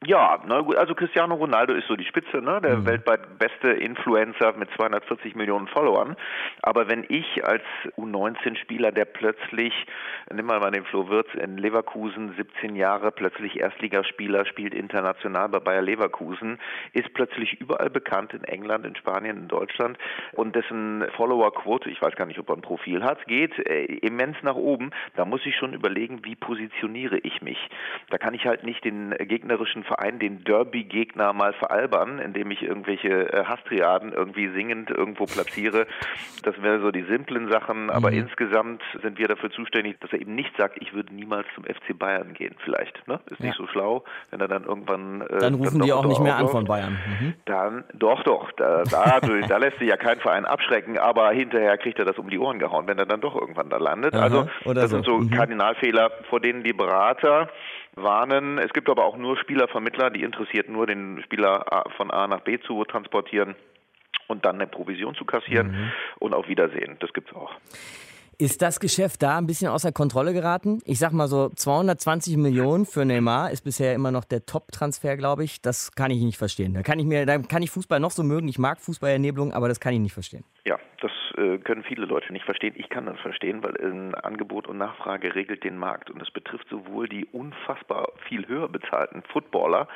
[0.06, 2.60] Ja, na gut, also Cristiano Ronaldo ist so die Spitze, ne?
[2.62, 2.86] der mhm.
[2.86, 6.14] weltweit beste Influencer mit 240 Millionen Followern.
[6.62, 7.64] Aber wenn ich als
[7.96, 9.74] U19-Spieler, der plötzlich,
[10.32, 15.58] nimm mal mal den Flo Wirtz in Leverkusen, 17 Jahre, plötzlich Erstligaspieler, spielt international bei
[15.58, 16.60] Bayer Leverkusen,
[16.92, 19.98] ist plötzlich überall bekannt in England, in Spanien, in Deutschland
[20.30, 24.36] und dessen Follower-Quote, ich weiß gar nicht, ob er ein Profil hat, geht äh, immens
[24.42, 24.92] nach oben.
[25.16, 27.58] Da muss ich schon überlegen, wie positioniere ich mich.
[28.10, 33.32] Da kann ich halt nicht den gegnerischen Verein den Derby-Gegner mal veralbern, indem ich irgendwelche
[33.32, 35.86] äh, Hastriaden irgendwie singend irgendwo platziere.
[36.42, 38.18] Das wäre so die simplen Sachen, aber mhm.
[38.18, 41.98] insgesamt sind wir dafür zuständig, dass er eben nicht sagt, ich würde niemals zum FC
[41.98, 43.06] Bayern gehen, vielleicht.
[43.08, 43.18] Ne?
[43.26, 43.46] Ist ja.
[43.46, 45.22] nicht so schlau, wenn er dann irgendwann.
[45.22, 46.98] Äh, dann rufen dann die auch nicht mehr an von Bayern.
[47.20, 47.34] Mhm.
[47.46, 48.52] Dann, doch, doch.
[48.52, 52.30] Da, da, da lässt sich ja kein Verein abschrecken, aber hinterher kriegt er das um
[52.30, 54.14] die Ohren gehauen, wenn er dann doch irgendwann da landet.
[54.14, 54.96] Aha, also, das so.
[54.96, 55.30] sind so mhm.
[55.30, 57.48] Kardinalfehler, vor denen die Berater
[57.94, 58.58] warnen.
[58.58, 62.58] Es gibt aber auch nur Spielervermittler, die interessiert nur den Spieler von A nach B
[62.60, 63.54] zu transportieren
[64.28, 65.92] und dann eine Provision zu kassieren mhm.
[66.20, 66.96] und auf Wiedersehen.
[67.00, 67.52] Das gibt's auch.
[68.40, 70.78] Ist das Geschäft da ein bisschen außer Kontrolle geraten?
[70.84, 75.42] Ich sag mal so 220 Millionen für Neymar ist bisher immer noch der Top-Transfer, glaube
[75.42, 75.60] ich.
[75.60, 76.72] Das kann ich nicht verstehen.
[76.72, 78.46] Da kann ich mir, da kann ich Fußball noch so mögen.
[78.46, 80.44] Ich mag Fußballernebelung, aber das kann ich nicht verstehen.
[80.64, 82.74] Ja, das äh, können viele Leute nicht verstehen.
[82.76, 86.10] Ich kann das verstehen, weil äh, Angebot und Nachfrage regelt den Markt.
[86.10, 89.88] Und das betrifft sowohl die unfassbar viel höher bezahlten Footballer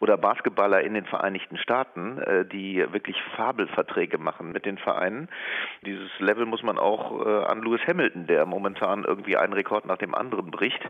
[0.00, 5.28] oder Basketballer in den Vereinigten Staaten, äh, die wirklich Fabelverträge machen mit den Vereinen.
[5.84, 9.98] Dieses Level muss man auch äh, an Lewis Hamilton, der momentan irgendwie einen Rekord nach
[9.98, 10.80] dem anderen bricht,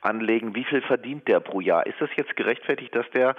[0.00, 0.54] anlegen.
[0.54, 1.86] Wie viel verdient der pro Jahr?
[1.86, 3.36] Ist das jetzt gerechtfertigt, dass der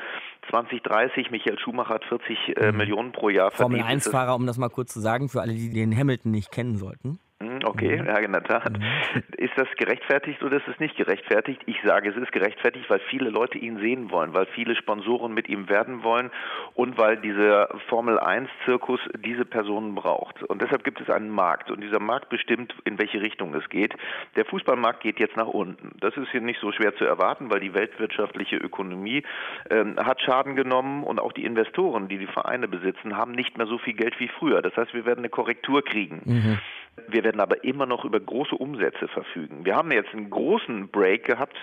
[0.49, 2.77] 2030, Michael Schumacher hat 40 äh, mhm.
[2.77, 3.82] Millionen pro Jahr verdient?
[3.82, 6.78] Formel 1-Fahrer, um das mal kurz zu sagen, für alle, die den Hamilton nicht kennen
[6.78, 7.19] sollten.
[7.41, 8.07] Hm, okay, mhm.
[8.07, 8.77] ja, in der Tat.
[8.77, 9.23] Mhm.
[9.37, 11.61] Ist das gerechtfertigt oder ist es nicht gerechtfertigt?
[11.65, 15.49] Ich sage, es ist gerechtfertigt, weil viele Leute ihn sehen wollen, weil viele Sponsoren mit
[15.49, 16.29] ihm werden wollen
[16.75, 20.43] und weil dieser Formel 1-Zirkus diese Personen braucht.
[20.43, 23.95] Und deshalb gibt es einen Markt und dieser Markt bestimmt, in welche Richtung es geht.
[24.35, 25.97] Der Fußballmarkt geht jetzt nach unten.
[25.99, 29.23] Das ist hier nicht so schwer zu erwarten, weil die weltwirtschaftliche Ökonomie
[29.69, 33.65] äh, hat Schaden genommen und auch die Investoren, die die Vereine besitzen, haben nicht mehr
[33.65, 34.61] so viel Geld wie früher.
[34.61, 36.21] Das heißt, wir werden eine Korrektur kriegen.
[36.25, 36.59] Mhm.
[37.07, 39.65] Wir werden aber immer noch über große Umsätze verfügen.
[39.65, 41.57] Wir haben jetzt einen großen Break gehabt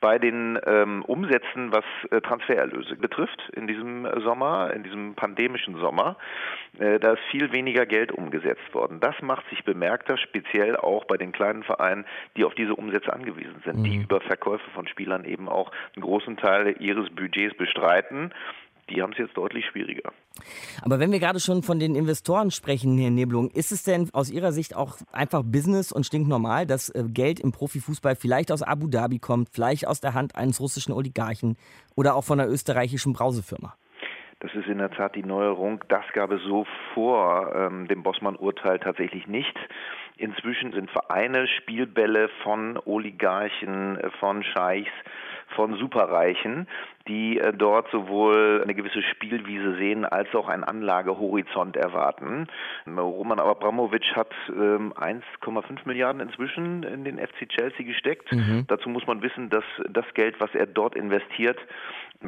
[0.00, 6.16] bei den ähm, Umsätzen, was äh, Transfererlöse betrifft in diesem Sommer, in diesem pandemischen Sommer.
[6.78, 9.00] Äh, da ist viel weniger Geld umgesetzt worden.
[9.00, 12.04] Das macht sich bemerkter, speziell auch bei den kleinen Vereinen,
[12.36, 13.84] die auf diese Umsätze angewiesen sind, mhm.
[13.84, 18.32] die über Verkäufe von Spielern eben auch einen großen Teil ihres Budgets bestreiten
[18.90, 20.12] die haben es jetzt deutlich schwieriger.
[20.82, 24.30] Aber wenn wir gerade schon von den Investoren sprechen, Herr Nebelung, ist es denn aus
[24.30, 28.88] Ihrer Sicht auch einfach Business und stinknormal, dass äh, Geld im Profifußball vielleicht aus Abu
[28.88, 31.56] Dhabi kommt, vielleicht aus der Hand eines russischen Oligarchen
[31.96, 33.74] oder auch von einer österreichischen Brausefirma?
[34.40, 35.82] Das ist in der Tat die Neuerung.
[35.88, 36.64] Das gab es so
[36.94, 39.56] vor ähm, dem Bossmann-Urteil tatsächlich nicht.
[40.16, 44.92] Inzwischen sind Vereine Spielbälle von Oligarchen, äh, von Scheichs,
[45.56, 46.68] von Superreichen,
[47.08, 52.46] die äh, dort sowohl eine gewisse Spielwiese sehen als auch einen Anlagehorizont erwarten.
[52.86, 58.30] Roman Abramovic hat ähm, 1,5 Milliarden inzwischen in den FC Chelsea gesteckt.
[58.32, 58.64] Mhm.
[58.68, 61.58] Dazu muss man wissen, dass das Geld, was er dort investiert,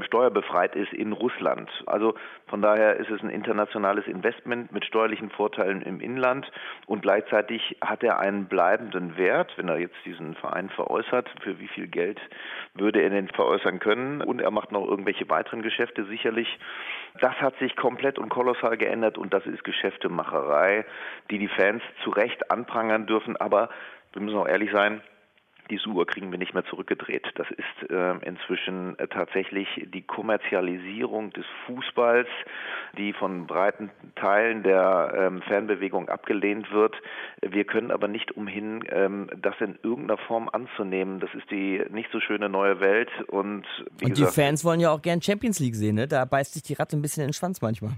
[0.02, 1.68] steuerbefreit ist in Russland.
[1.86, 2.14] Also
[2.46, 6.50] von daher ist es ein internationales Investment mit steuerlichen Vorteilen im Inland
[6.86, 11.68] und gleichzeitig hat er einen bleibenden Wert, wenn er jetzt diesen Verein veräußert, für wie
[11.68, 12.20] viel Geld
[12.74, 16.58] würde er denn veräußern können und er macht noch irgendwelche weiteren Geschäfte sicherlich.
[17.20, 20.84] Das hat sich komplett und kolossal geändert und das ist Geschäftemacherei,
[21.30, 23.70] die die Fans zu Recht anprangern dürfen, aber
[24.12, 25.02] wir müssen auch ehrlich sein,
[25.70, 27.26] diese Uhr kriegen wir nicht mehr zurückgedreht.
[27.36, 32.28] Das ist äh, inzwischen äh, tatsächlich die Kommerzialisierung des Fußballs,
[32.98, 36.94] die von breiten Teilen der ähm, Fanbewegung abgelehnt wird.
[37.40, 41.20] Wir können aber nicht umhin, ähm, das in irgendeiner Form anzunehmen.
[41.20, 43.10] Das ist die nicht so schöne neue Welt.
[43.28, 43.64] Und,
[44.02, 45.94] und die Fans wollen ja auch gern Champions League sehen.
[45.94, 46.08] Ne?
[46.08, 47.92] Da beißt sich die Ratte ein bisschen in den Schwanz manchmal.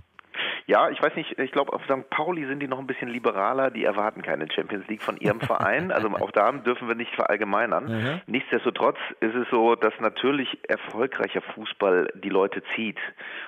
[0.67, 2.09] Ja, ich weiß nicht, ich glaube, auf St.
[2.11, 5.91] Pauli sind die noch ein bisschen liberaler, die erwarten keine Champions League von ihrem Verein.
[5.91, 7.85] Also auch da dürfen wir nicht verallgemeinern.
[7.85, 8.21] Mhm.
[8.27, 12.99] Nichtsdestotrotz ist es so, dass natürlich erfolgreicher Fußball die Leute zieht.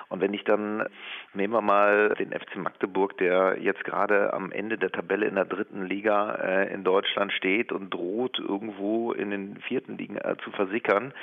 [0.09, 0.87] Und wenn ich dann,
[1.33, 5.45] nehmen wir mal den FC Magdeburg, der jetzt gerade am Ende der Tabelle in der
[5.45, 10.51] dritten Liga äh, in Deutschland steht und droht irgendwo in den vierten Ligen äh, zu
[10.51, 11.13] versickern.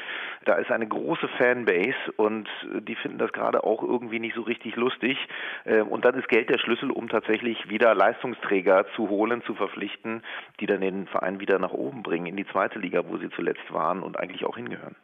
[0.44, 2.48] Da ist eine große Fanbase und
[2.80, 5.18] die finden das gerade auch irgendwie nicht so richtig lustig.
[5.64, 10.22] Äh, und dann ist Geld der Schlüssel, um tatsächlich wieder Leistungsträger zu holen, zu verpflichten,
[10.60, 13.72] die dann den Verein wieder nach oben bringen, in die zweite Liga, wo sie zuletzt
[13.72, 14.96] waren und eigentlich auch hingehören.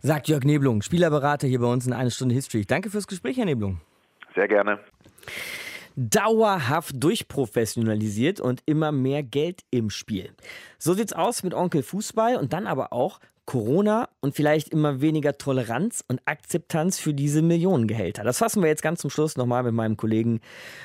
[0.00, 2.64] Sagt Jörg Neblung, Spielerberater hier bei uns in Eine Stunde History.
[2.66, 3.80] Danke fürs Gespräch, Herr Neblung.
[4.34, 4.80] Sehr gerne
[5.96, 10.32] dauerhaft durchprofessionalisiert und immer mehr Geld im Spiel.
[10.78, 15.36] So sieht's aus mit Onkel Fußball und dann aber auch Corona und vielleicht immer weniger
[15.36, 18.22] Toleranz und Akzeptanz für diese Millionengehälter.
[18.22, 20.40] Das fassen wir jetzt ganz zum Schluss nochmal mit meinem Kollegen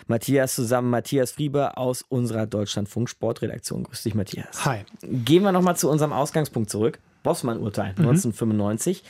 [0.07, 0.89] Matthias zusammen.
[0.89, 3.83] Matthias Frieber aus unserer Deutschlandfunk Sportredaktion.
[3.83, 4.65] Grüß dich, Matthias.
[4.65, 4.79] Hi.
[5.03, 6.99] Gehen wir nochmal zu unserem Ausgangspunkt zurück.
[7.23, 8.07] Bossmann-Urteil mhm.
[8.07, 9.03] 1995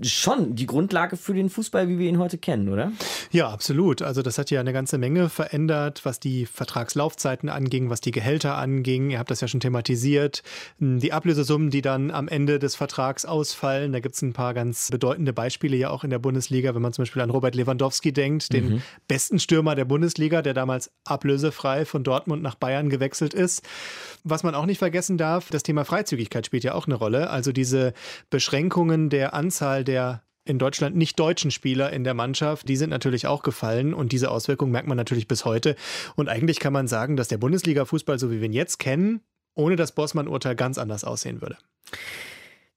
[0.00, 2.92] schon die Grundlage für den Fußball, wie wir ihn heute kennen, oder?
[3.30, 4.00] Ja, absolut.
[4.00, 8.56] Also das hat ja eine ganze Menge verändert, was die Vertragslaufzeiten anging, was die Gehälter
[8.56, 9.10] anging.
[9.10, 10.42] Ihr habt das ja schon thematisiert.
[10.78, 13.92] Die Ablösesummen, die dann am Ende des Vertrags ausfallen.
[13.92, 16.94] Da gibt es ein paar ganz bedeutende Beispiele ja auch in der Bundesliga, wenn man
[16.94, 18.82] zum Beispiel an Robert Lewandowski denkt, den mhm.
[19.08, 23.62] besten Stürmer der Bundesliga, der damals ablösefrei von Dortmund nach Bayern gewechselt ist.
[24.24, 27.28] Was man auch nicht vergessen darf, das Thema Freizügigkeit spielt ja auch eine Rolle.
[27.28, 27.92] Also diese
[28.30, 32.90] Beschränkungen der Anzahl Anzahl der in Deutschland nicht deutschen Spieler in der Mannschaft, die sind
[32.90, 35.74] natürlich auch gefallen und diese Auswirkungen merkt man natürlich bis heute.
[36.14, 39.22] Und eigentlich kann man sagen, dass der Bundesliga-Fußball, so wie wir ihn jetzt kennen,
[39.54, 41.58] ohne das Bossmann-Urteil ganz anders aussehen würde.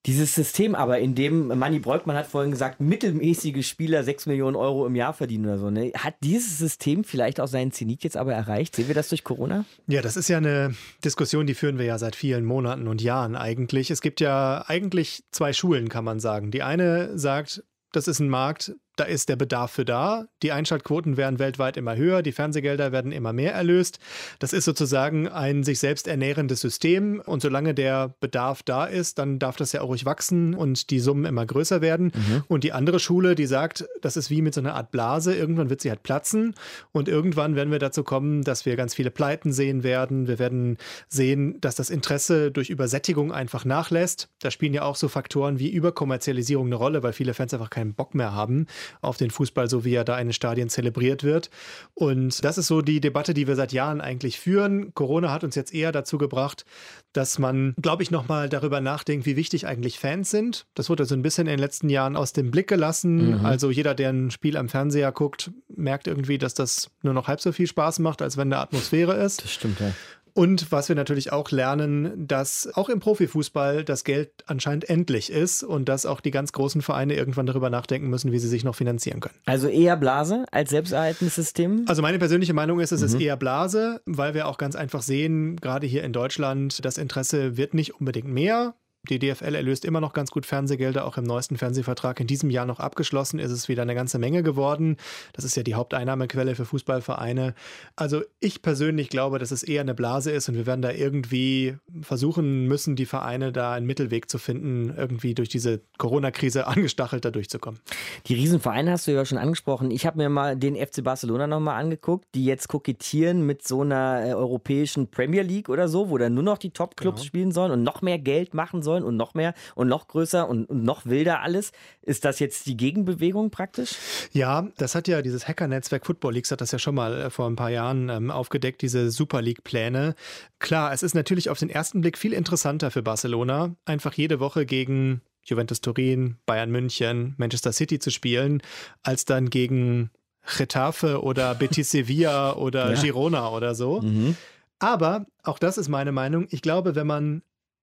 [0.06, 4.88] Dieses System aber, in dem Manny Breukmann hat vorhin gesagt, mittelmäßige Spieler 6 Millionen Euro
[4.88, 5.92] im Jahr verdienen oder so, ne?
[5.98, 8.76] hat dieses System vielleicht auch seinen Zenit jetzt aber erreicht?
[8.76, 9.66] Sehen wir das durch Corona?
[9.88, 10.74] Ja, das ist ja eine
[11.04, 13.92] Diskussion, die führen wir ja seit vielen Monaten und Jahren eigentlich.
[13.92, 16.52] Es gibt ja eigentlich zwei Schulen, kann man sagen.
[16.52, 20.26] Die eine sagt, das ist ein Markt, da ist der Bedarf für da.
[20.44, 24.00] Die Einschaltquoten werden weltweit immer höher, die Fernsehgelder werden immer mehr erlöst.
[24.40, 29.40] Das ist sozusagen ein sich selbst ernährendes System und solange der Bedarf da ist, dann
[29.40, 32.12] darf das ja auch ruhig wachsen und die Summen immer größer werden.
[32.14, 32.44] Mhm.
[32.48, 35.70] Und die andere Schule, die sagt, das ist wie mit so einer Art Blase, irgendwann
[35.70, 36.56] wird sie halt platzen
[36.92, 40.28] und irgendwann werden wir dazu kommen, dass wir ganz viele Pleiten sehen werden.
[40.28, 40.78] Wir werden
[41.08, 44.30] sehen, dass das Interesse durch Übersättigung einfach nachlässt.
[44.40, 47.94] Da spielen ja auch so Faktoren wie Überkommerzialisierung eine Rolle, weil viele Fans einfach keinen
[47.94, 48.68] Bock mehr haben
[49.02, 51.50] auf den Fußball, so wie er da in den Stadien zelebriert wird.
[51.94, 54.94] Und das ist so die Debatte, die wir seit Jahren eigentlich führen.
[54.94, 56.66] Corona hat uns jetzt eher dazu gebracht,
[57.14, 60.66] dass man, glaube ich, nochmal darüber nachdenkt, wie wichtig eigentlich Fans sind.
[60.76, 63.40] Das wurde so ein bisschen in den letzten Jahren aus dem Blick gelassen.
[63.40, 63.46] Mhm.
[63.46, 67.42] Also jeder, der ein Spiel am Fernseher guckt, merkt irgendwie, dass das nur noch halb
[67.42, 69.44] so viel Spaß macht, als wenn eine Atmosphäre ist.
[69.44, 69.92] Das stimmt, ja.
[70.34, 75.64] Und was wir natürlich auch lernen, dass auch im Profifußball das Geld anscheinend endlich ist
[75.64, 78.76] und dass auch die ganz großen Vereine irgendwann darüber nachdenken müssen, wie sie sich noch
[78.76, 79.36] finanzieren können.
[79.46, 81.86] Also eher Blase als selbsterhaltendes System?
[81.88, 83.08] Also meine persönliche Meinung ist, es mhm.
[83.08, 87.58] ist eher Blase, weil wir auch ganz einfach sehen, gerade hier in Deutschland, das Interesse
[87.58, 88.76] wird nicht unbedingt mehr.
[89.08, 92.66] Die DFL erlöst immer noch ganz gut Fernsehgelder, auch im neuesten Fernsehvertrag in diesem Jahr
[92.66, 94.98] noch abgeschlossen ist es wieder eine ganze Menge geworden.
[95.32, 97.56] Das ist ja die Haupteinnahmequelle für Fußballvereine.
[97.96, 101.78] Also ich persönlich glaube, dass es eher eine Blase ist und wir werden da irgendwie
[102.02, 107.32] versuchen müssen, die Vereine da einen Mittelweg zu finden, irgendwie durch diese Corona-Krise angestachelt da
[107.32, 107.80] durchzukommen.
[108.28, 109.92] Die Riesenvereine hast du ja schon angesprochen.
[109.92, 114.26] Ich habe mir mal den FC Barcelona nochmal angeguckt, die jetzt kokettieren mit so einer
[114.26, 117.28] äh, europäischen Premier League oder so, wo dann nur noch die Top-Clubs genau.
[117.28, 120.50] spielen sollen und noch mehr Geld machen sollen sollen und noch mehr und noch größer
[120.50, 121.72] und, und noch wilder alles.
[122.02, 123.92] Ist das jetzt die Gegenbewegung praktisch?
[124.32, 127.48] Ja, das hat ja dieses Hacker-Netzwerk Football Leagues hat das ja schon mal äh, vor
[127.48, 130.16] ein paar Jahren ähm, aufgedeckt, diese Super League-Pläne.
[130.58, 134.66] Klar, es ist natürlich auf den ersten Blick viel interessanter für Barcelona, einfach jede Woche
[134.66, 138.62] gegen Juventus Turin, Bayern München, Manchester City zu spielen,
[139.04, 140.10] als dann gegen
[140.58, 143.02] Getafe oder Betis Sevilla oder ja.
[143.02, 144.02] Girona oder so.
[144.02, 144.36] Mhm.
[144.80, 146.48] Aber auch das ist meine Meinung.
[146.50, 147.42] Ich glaube, wenn man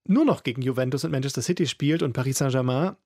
[0.08, 2.96] nur noch gegen Juventus und Manchester City spielt und Paris Saint-Germain,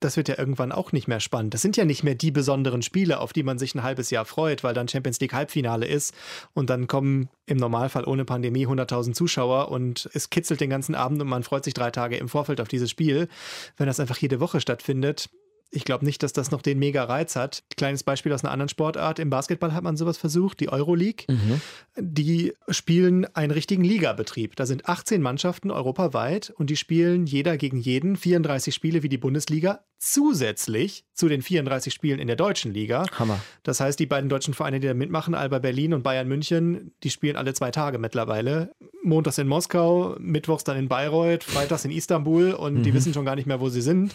[0.00, 1.54] das wird ja irgendwann auch nicht mehr spannend.
[1.54, 4.24] Das sind ja nicht mehr die besonderen Spiele, auf die man sich ein halbes Jahr
[4.24, 6.14] freut, weil dann Champions League Halbfinale ist
[6.52, 11.22] und dann kommen im Normalfall ohne Pandemie 100.000 Zuschauer und es kitzelt den ganzen Abend
[11.22, 13.28] und man freut sich drei Tage im Vorfeld auf dieses Spiel.
[13.76, 15.30] Wenn das einfach jede Woche stattfindet,
[15.74, 17.64] ich glaube nicht, dass das noch den mega Reiz hat.
[17.76, 19.18] Kleines Beispiel aus einer anderen Sportart.
[19.18, 21.26] Im Basketball hat man sowas versucht, die Euroleague.
[21.28, 21.60] Mhm.
[21.96, 24.54] Die spielen einen richtigen Ligabetrieb.
[24.56, 29.18] Da sind 18 Mannschaften europaweit und die spielen jeder gegen jeden 34 Spiele wie die
[29.18, 33.06] Bundesliga zusätzlich zu den 34 Spielen in der deutschen Liga.
[33.18, 33.40] Hammer.
[33.62, 37.10] Das heißt, die beiden deutschen Vereine, die da mitmachen, Alba Berlin und Bayern München, die
[37.10, 38.72] spielen alle zwei Tage mittlerweile.
[39.02, 42.82] Montags in Moskau, mittwochs dann in Bayreuth, freitags in Istanbul und mhm.
[42.82, 44.14] die wissen schon gar nicht mehr, wo sie sind.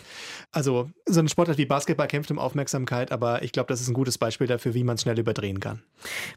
[0.52, 1.20] Also so
[1.50, 4.74] Sportart wie Basketball kämpft um Aufmerksamkeit, aber ich glaube, das ist ein gutes Beispiel dafür,
[4.74, 5.82] wie man es schnell überdrehen kann.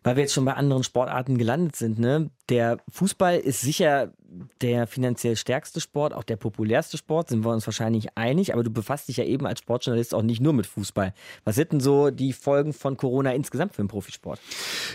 [0.02, 2.30] Weil wir jetzt schon bei anderen Sportarten gelandet sind, ne?
[2.48, 4.12] Der Fußball ist sicher
[4.60, 8.70] der finanziell stärkste Sport, auch der populärste Sport, sind wir uns wahrscheinlich einig, aber du
[8.70, 11.14] befasst dich ja eben als Sportjournalist auch nicht nur mit Fußball.
[11.44, 14.40] Was sind denn so die Folgen von Corona insgesamt für den Profisport?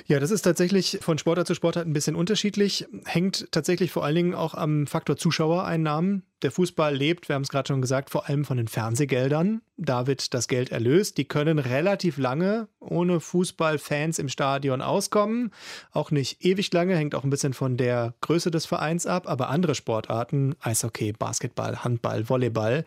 [0.07, 4.15] Ja, das ist tatsächlich von Sportart zu Sportart ein bisschen unterschiedlich, hängt tatsächlich vor allen
[4.15, 6.23] Dingen auch am Faktor Zuschauereinnahmen.
[6.43, 9.61] Der Fußball lebt, wir haben es gerade schon gesagt, vor allem von den Fernsehgeldern.
[9.75, 11.17] Da wird das Geld erlöst.
[11.17, 15.51] Die können relativ lange ohne Fußballfans im Stadion auskommen.
[15.93, 19.26] Auch nicht ewig lange, hängt auch ein bisschen von der Größe des Vereins ab.
[19.27, 22.85] Aber andere Sportarten, Eishockey, Basketball, Handball, Volleyball,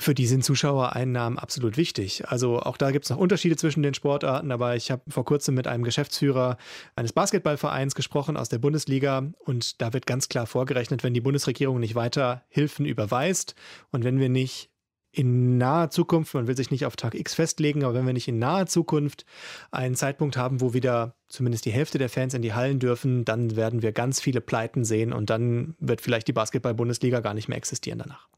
[0.00, 2.26] für die sind Zuschauereinnahmen absolut wichtig.
[2.26, 5.54] Also auch da gibt es noch Unterschiede zwischen den Sportarten, aber ich habe vor kurzem
[5.54, 6.56] mit einem Geschäftsführer
[6.96, 11.80] eines Basketballvereins gesprochen aus der Bundesliga und da wird ganz klar vorgerechnet, wenn die Bundesregierung
[11.80, 13.54] nicht weiter Hilfen überweist
[13.90, 14.69] und wenn wir nicht
[15.12, 18.28] in naher Zukunft, man will sich nicht auf Tag X festlegen, aber wenn wir nicht
[18.28, 19.24] in naher Zukunft
[19.70, 23.56] einen Zeitpunkt haben, wo wieder zumindest die Hälfte der Fans in die Hallen dürfen, dann
[23.56, 27.58] werden wir ganz viele Pleiten sehen und dann wird vielleicht die Basketball-Bundesliga gar nicht mehr
[27.58, 28.28] existieren danach.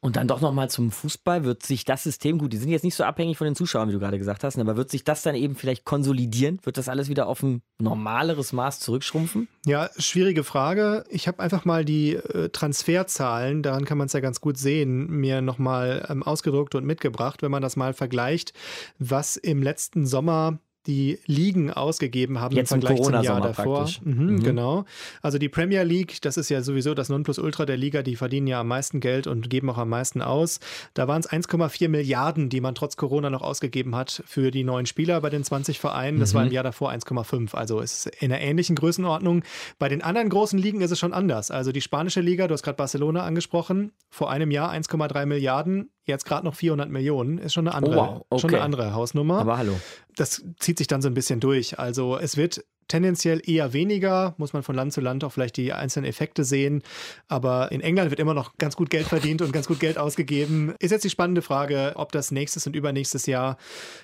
[0.00, 1.44] Und dann doch nochmal zum Fußball.
[1.44, 3.92] Wird sich das System, gut, die sind jetzt nicht so abhängig von den Zuschauern, wie
[3.92, 6.58] du gerade gesagt hast, aber wird sich das dann eben vielleicht konsolidieren?
[6.62, 9.48] Wird das alles wieder auf ein normaleres Maß zurückschrumpfen?
[9.66, 11.04] Ja, schwierige Frage.
[11.10, 15.06] Ich habe einfach mal die äh, Transferzahlen, daran kann man es ja ganz gut sehen,
[15.08, 18.52] mir nochmal ähm, ausgedruckt und mitgebracht, wenn man das mal vergleicht,
[18.98, 23.88] was im letzten Sommer die Ligen ausgegeben haben Jetzt im Vergleich zum Jahr davor.
[24.02, 24.42] Mhm, mhm.
[24.42, 24.84] Genau.
[25.20, 28.60] Also die Premier League, das ist ja sowieso das Nonplusultra der Liga, die verdienen ja
[28.60, 30.58] am meisten Geld und geben auch am meisten aus.
[30.94, 34.86] Da waren es 1,4 Milliarden, die man trotz Corona noch ausgegeben hat für die neuen
[34.86, 36.18] Spieler bei den 20 Vereinen.
[36.18, 36.38] Das mhm.
[36.38, 37.54] war im Jahr davor 1,5.
[37.54, 39.42] Also ist in einer ähnlichen Größenordnung.
[39.78, 41.50] Bei den anderen großen Ligen ist es schon anders.
[41.50, 46.26] Also die spanische Liga, du hast gerade Barcelona angesprochen, vor einem Jahr 1,3 Milliarden, jetzt
[46.26, 48.26] gerade noch 400 Millionen, ist schon eine andere, oh wow.
[48.28, 48.40] okay.
[48.40, 49.38] schon eine andere Hausnummer.
[49.38, 49.80] Aber hallo.
[50.16, 51.78] Das zieht sich dann so ein bisschen durch.
[51.78, 55.72] Also es wird tendenziell eher weniger, muss man von Land zu Land auch vielleicht die
[55.72, 56.82] einzelnen Effekte sehen.
[57.28, 60.74] Aber in England wird immer noch ganz gut Geld verdient und ganz gut Geld ausgegeben.
[60.78, 63.56] Ist jetzt die spannende Frage, ob das nächstes und übernächstes Jahr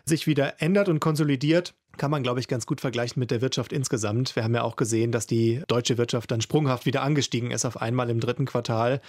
[0.04, 3.72] sich wieder ändert und konsolidiert kann man, glaube ich, ganz gut vergleichen mit der Wirtschaft
[3.72, 4.36] insgesamt.
[4.36, 7.80] Wir haben ja auch gesehen, dass die deutsche Wirtschaft dann sprunghaft wieder angestiegen ist auf
[7.80, 9.00] einmal im dritten Quartal.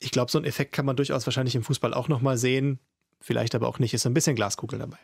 [0.00, 2.78] Ich glaube, so einen Effekt kann man durchaus wahrscheinlich im Fußball auch nochmal sehen.
[3.20, 3.94] Vielleicht aber auch nicht.
[3.94, 4.98] Ist so ein bisschen Glaskugel dabei.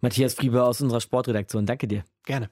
[0.00, 2.04] Matthias Friebe aus unserer Sportredaktion, danke dir.
[2.24, 2.50] Gerne.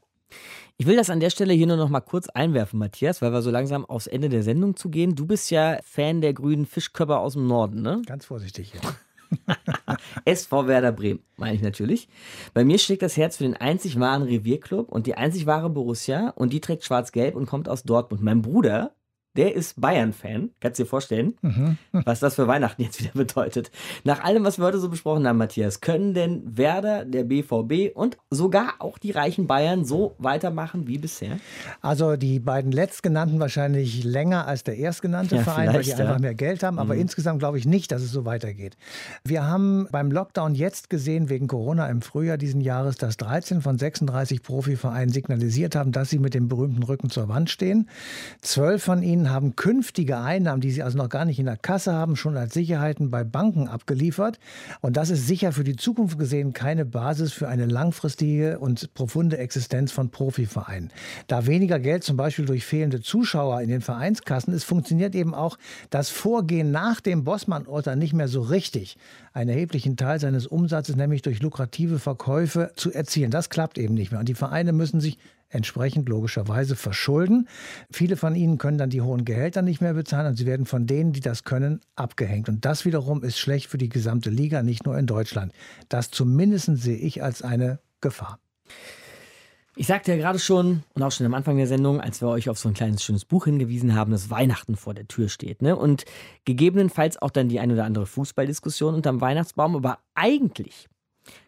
[0.78, 3.40] Ich will das an der Stelle hier nur noch mal kurz einwerfen, Matthias, weil wir
[3.40, 5.14] so langsam aufs Ende der Sendung zu gehen.
[5.14, 8.02] Du bist ja Fan der grünen Fischkörper aus dem Norden, ne?
[8.04, 8.80] Ganz vorsichtig hier.
[10.24, 12.08] SV Werder Bremen, meine ich natürlich.
[12.52, 16.30] Bei mir schlägt das Herz für den einzig wahren Revierclub und die einzig wahre Borussia
[16.30, 18.22] und die trägt schwarz-gelb und kommt aus Dortmund.
[18.22, 18.94] Mein Bruder
[19.36, 20.50] der ist Bayern-Fan.
[20.60, 21.78] Kannst du dir vorstellen, mhm.
[21.92, 23.70] was das für Weihnachten jetzt wieder bedeutet?
[24.04, 28.16] Nach allem, was wir heute so besprochen haben, Matthias, können denn Werder, der BVB und
[28.30, 31.38] sogar auch die reichen Bayern so weitermachen wie bisher?
[31.80, 35.96] Also die beiden letztgenannten wahrscheinlich länger als der erstgenannte ja, Verein, weil die ja.
[35.98, 36.78] einfach mehr Geld haben.
[36.78, 37.00] Aber mhm.
[37.00, 38.76] insgesamt glaube ich nicht, dass es so weitergeht.
[39.24, 43.78] Wir haben beim Lockdown jetzt gesehen, wegen Corona im Frühjahr diesen Jahres, dass 13 von
[43.78, 47.88] 36 Profivereinen signalisiert haben, dass sie mit dem berühmten Rücken zur Wand stehen.
[48.40, 51.92] Zwölf von ihnen haben künftige Einnahmen, die sie also noch gar nicht in der Kasse
[51.92, 54.38] haben, schon als Sicherheiten bei Banken abgeliefert.
[54.80, 59.38] Und das ist sicher für die Zukunft gesehen keine Basis für eine langfristige und profunde
[59.38, 60.90] Existenz von Profivereinen.
[61.26, 65.58] Da weniger Geld zum Beispiel durch fehlende Zuschauer in den Vereinskassen ist, funktioniert eben auch
[65.90, 68.96] das Vorgehen nach dem Bossmann-Urteil nicht mehr so richtig.
[69.32, 73.30] Einen erheblichen Teil seines Umsatzes nämlich durch lukrative Verkäufe zu erzielen.
[73.30, 74.20] Das klappt eben nicht mehr.
[74.20, 75.18] Und die Vereine müssen sich
[75.56, 77.48] entsprechend logischerweise verschulden.
[77.90, 80.86] Viele von ihnen können dann die hohen Gehälter nicht mehr bezahlen und sie werden von
[80.86, 82.48] denen, die das können, abgehängt.
[82.48, 85.52] Und das wiederum ist schlecht für die gesamte Liga, nicht nur in Deutschland.
[85.88, 88.38] Das zumindest sehe ich als eine Gefahr.
[89.78, 92.48] Ich sagte ja gerade schon und auch schon am Anfang der Sendung, als wir euch
[92.48, 95.60] auf so ein kleines schönes Buch hingewiesen haben, dass Weihnachten vor der Tür steht.
[95.60, 95.76] Ne?
[95.76, 96.06] Und
[96.46, 99.76] gegebenenfalls auch dann die ein oder andere Fußballdiskussion unterm Weihnachtsbaum.
[99.76, 100.88] Aber eigentlich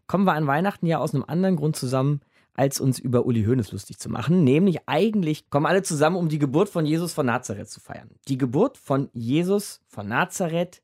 [0.07, 2.21] kommen wir an Weihnachten ja aus einem anderen Grund zusammen,
[2.59, 4.43] als uns über Uli Hoeneß lustig zu machen.
[4.43, 8.11] Nämlich eigentlich kommen alle zusammen, um die Geburt von Jesus von Nazareth zu feiern.
[8.27, 10.83] Die Geburt von Jesus von Nazareth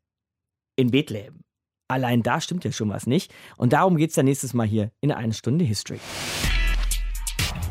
[0.77, 1.41] in Bethlehem.
[1.89, 3.35] Allein da stimmt ja schon was nicht.
[3.57, 5.99] Und darum geht es dann nächstes Mal hier in eine Stunde History.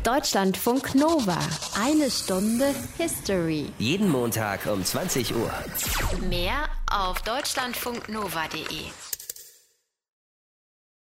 [0.04, 1.38] Deutschlandfunk Nova.
[1.82, 3.66] Eine Stunde History.
[3.78, 5.50] Jeden Montag um 20 Uhr.
[6.28, 9.13] Mehr auf deutschlandfunknova.de.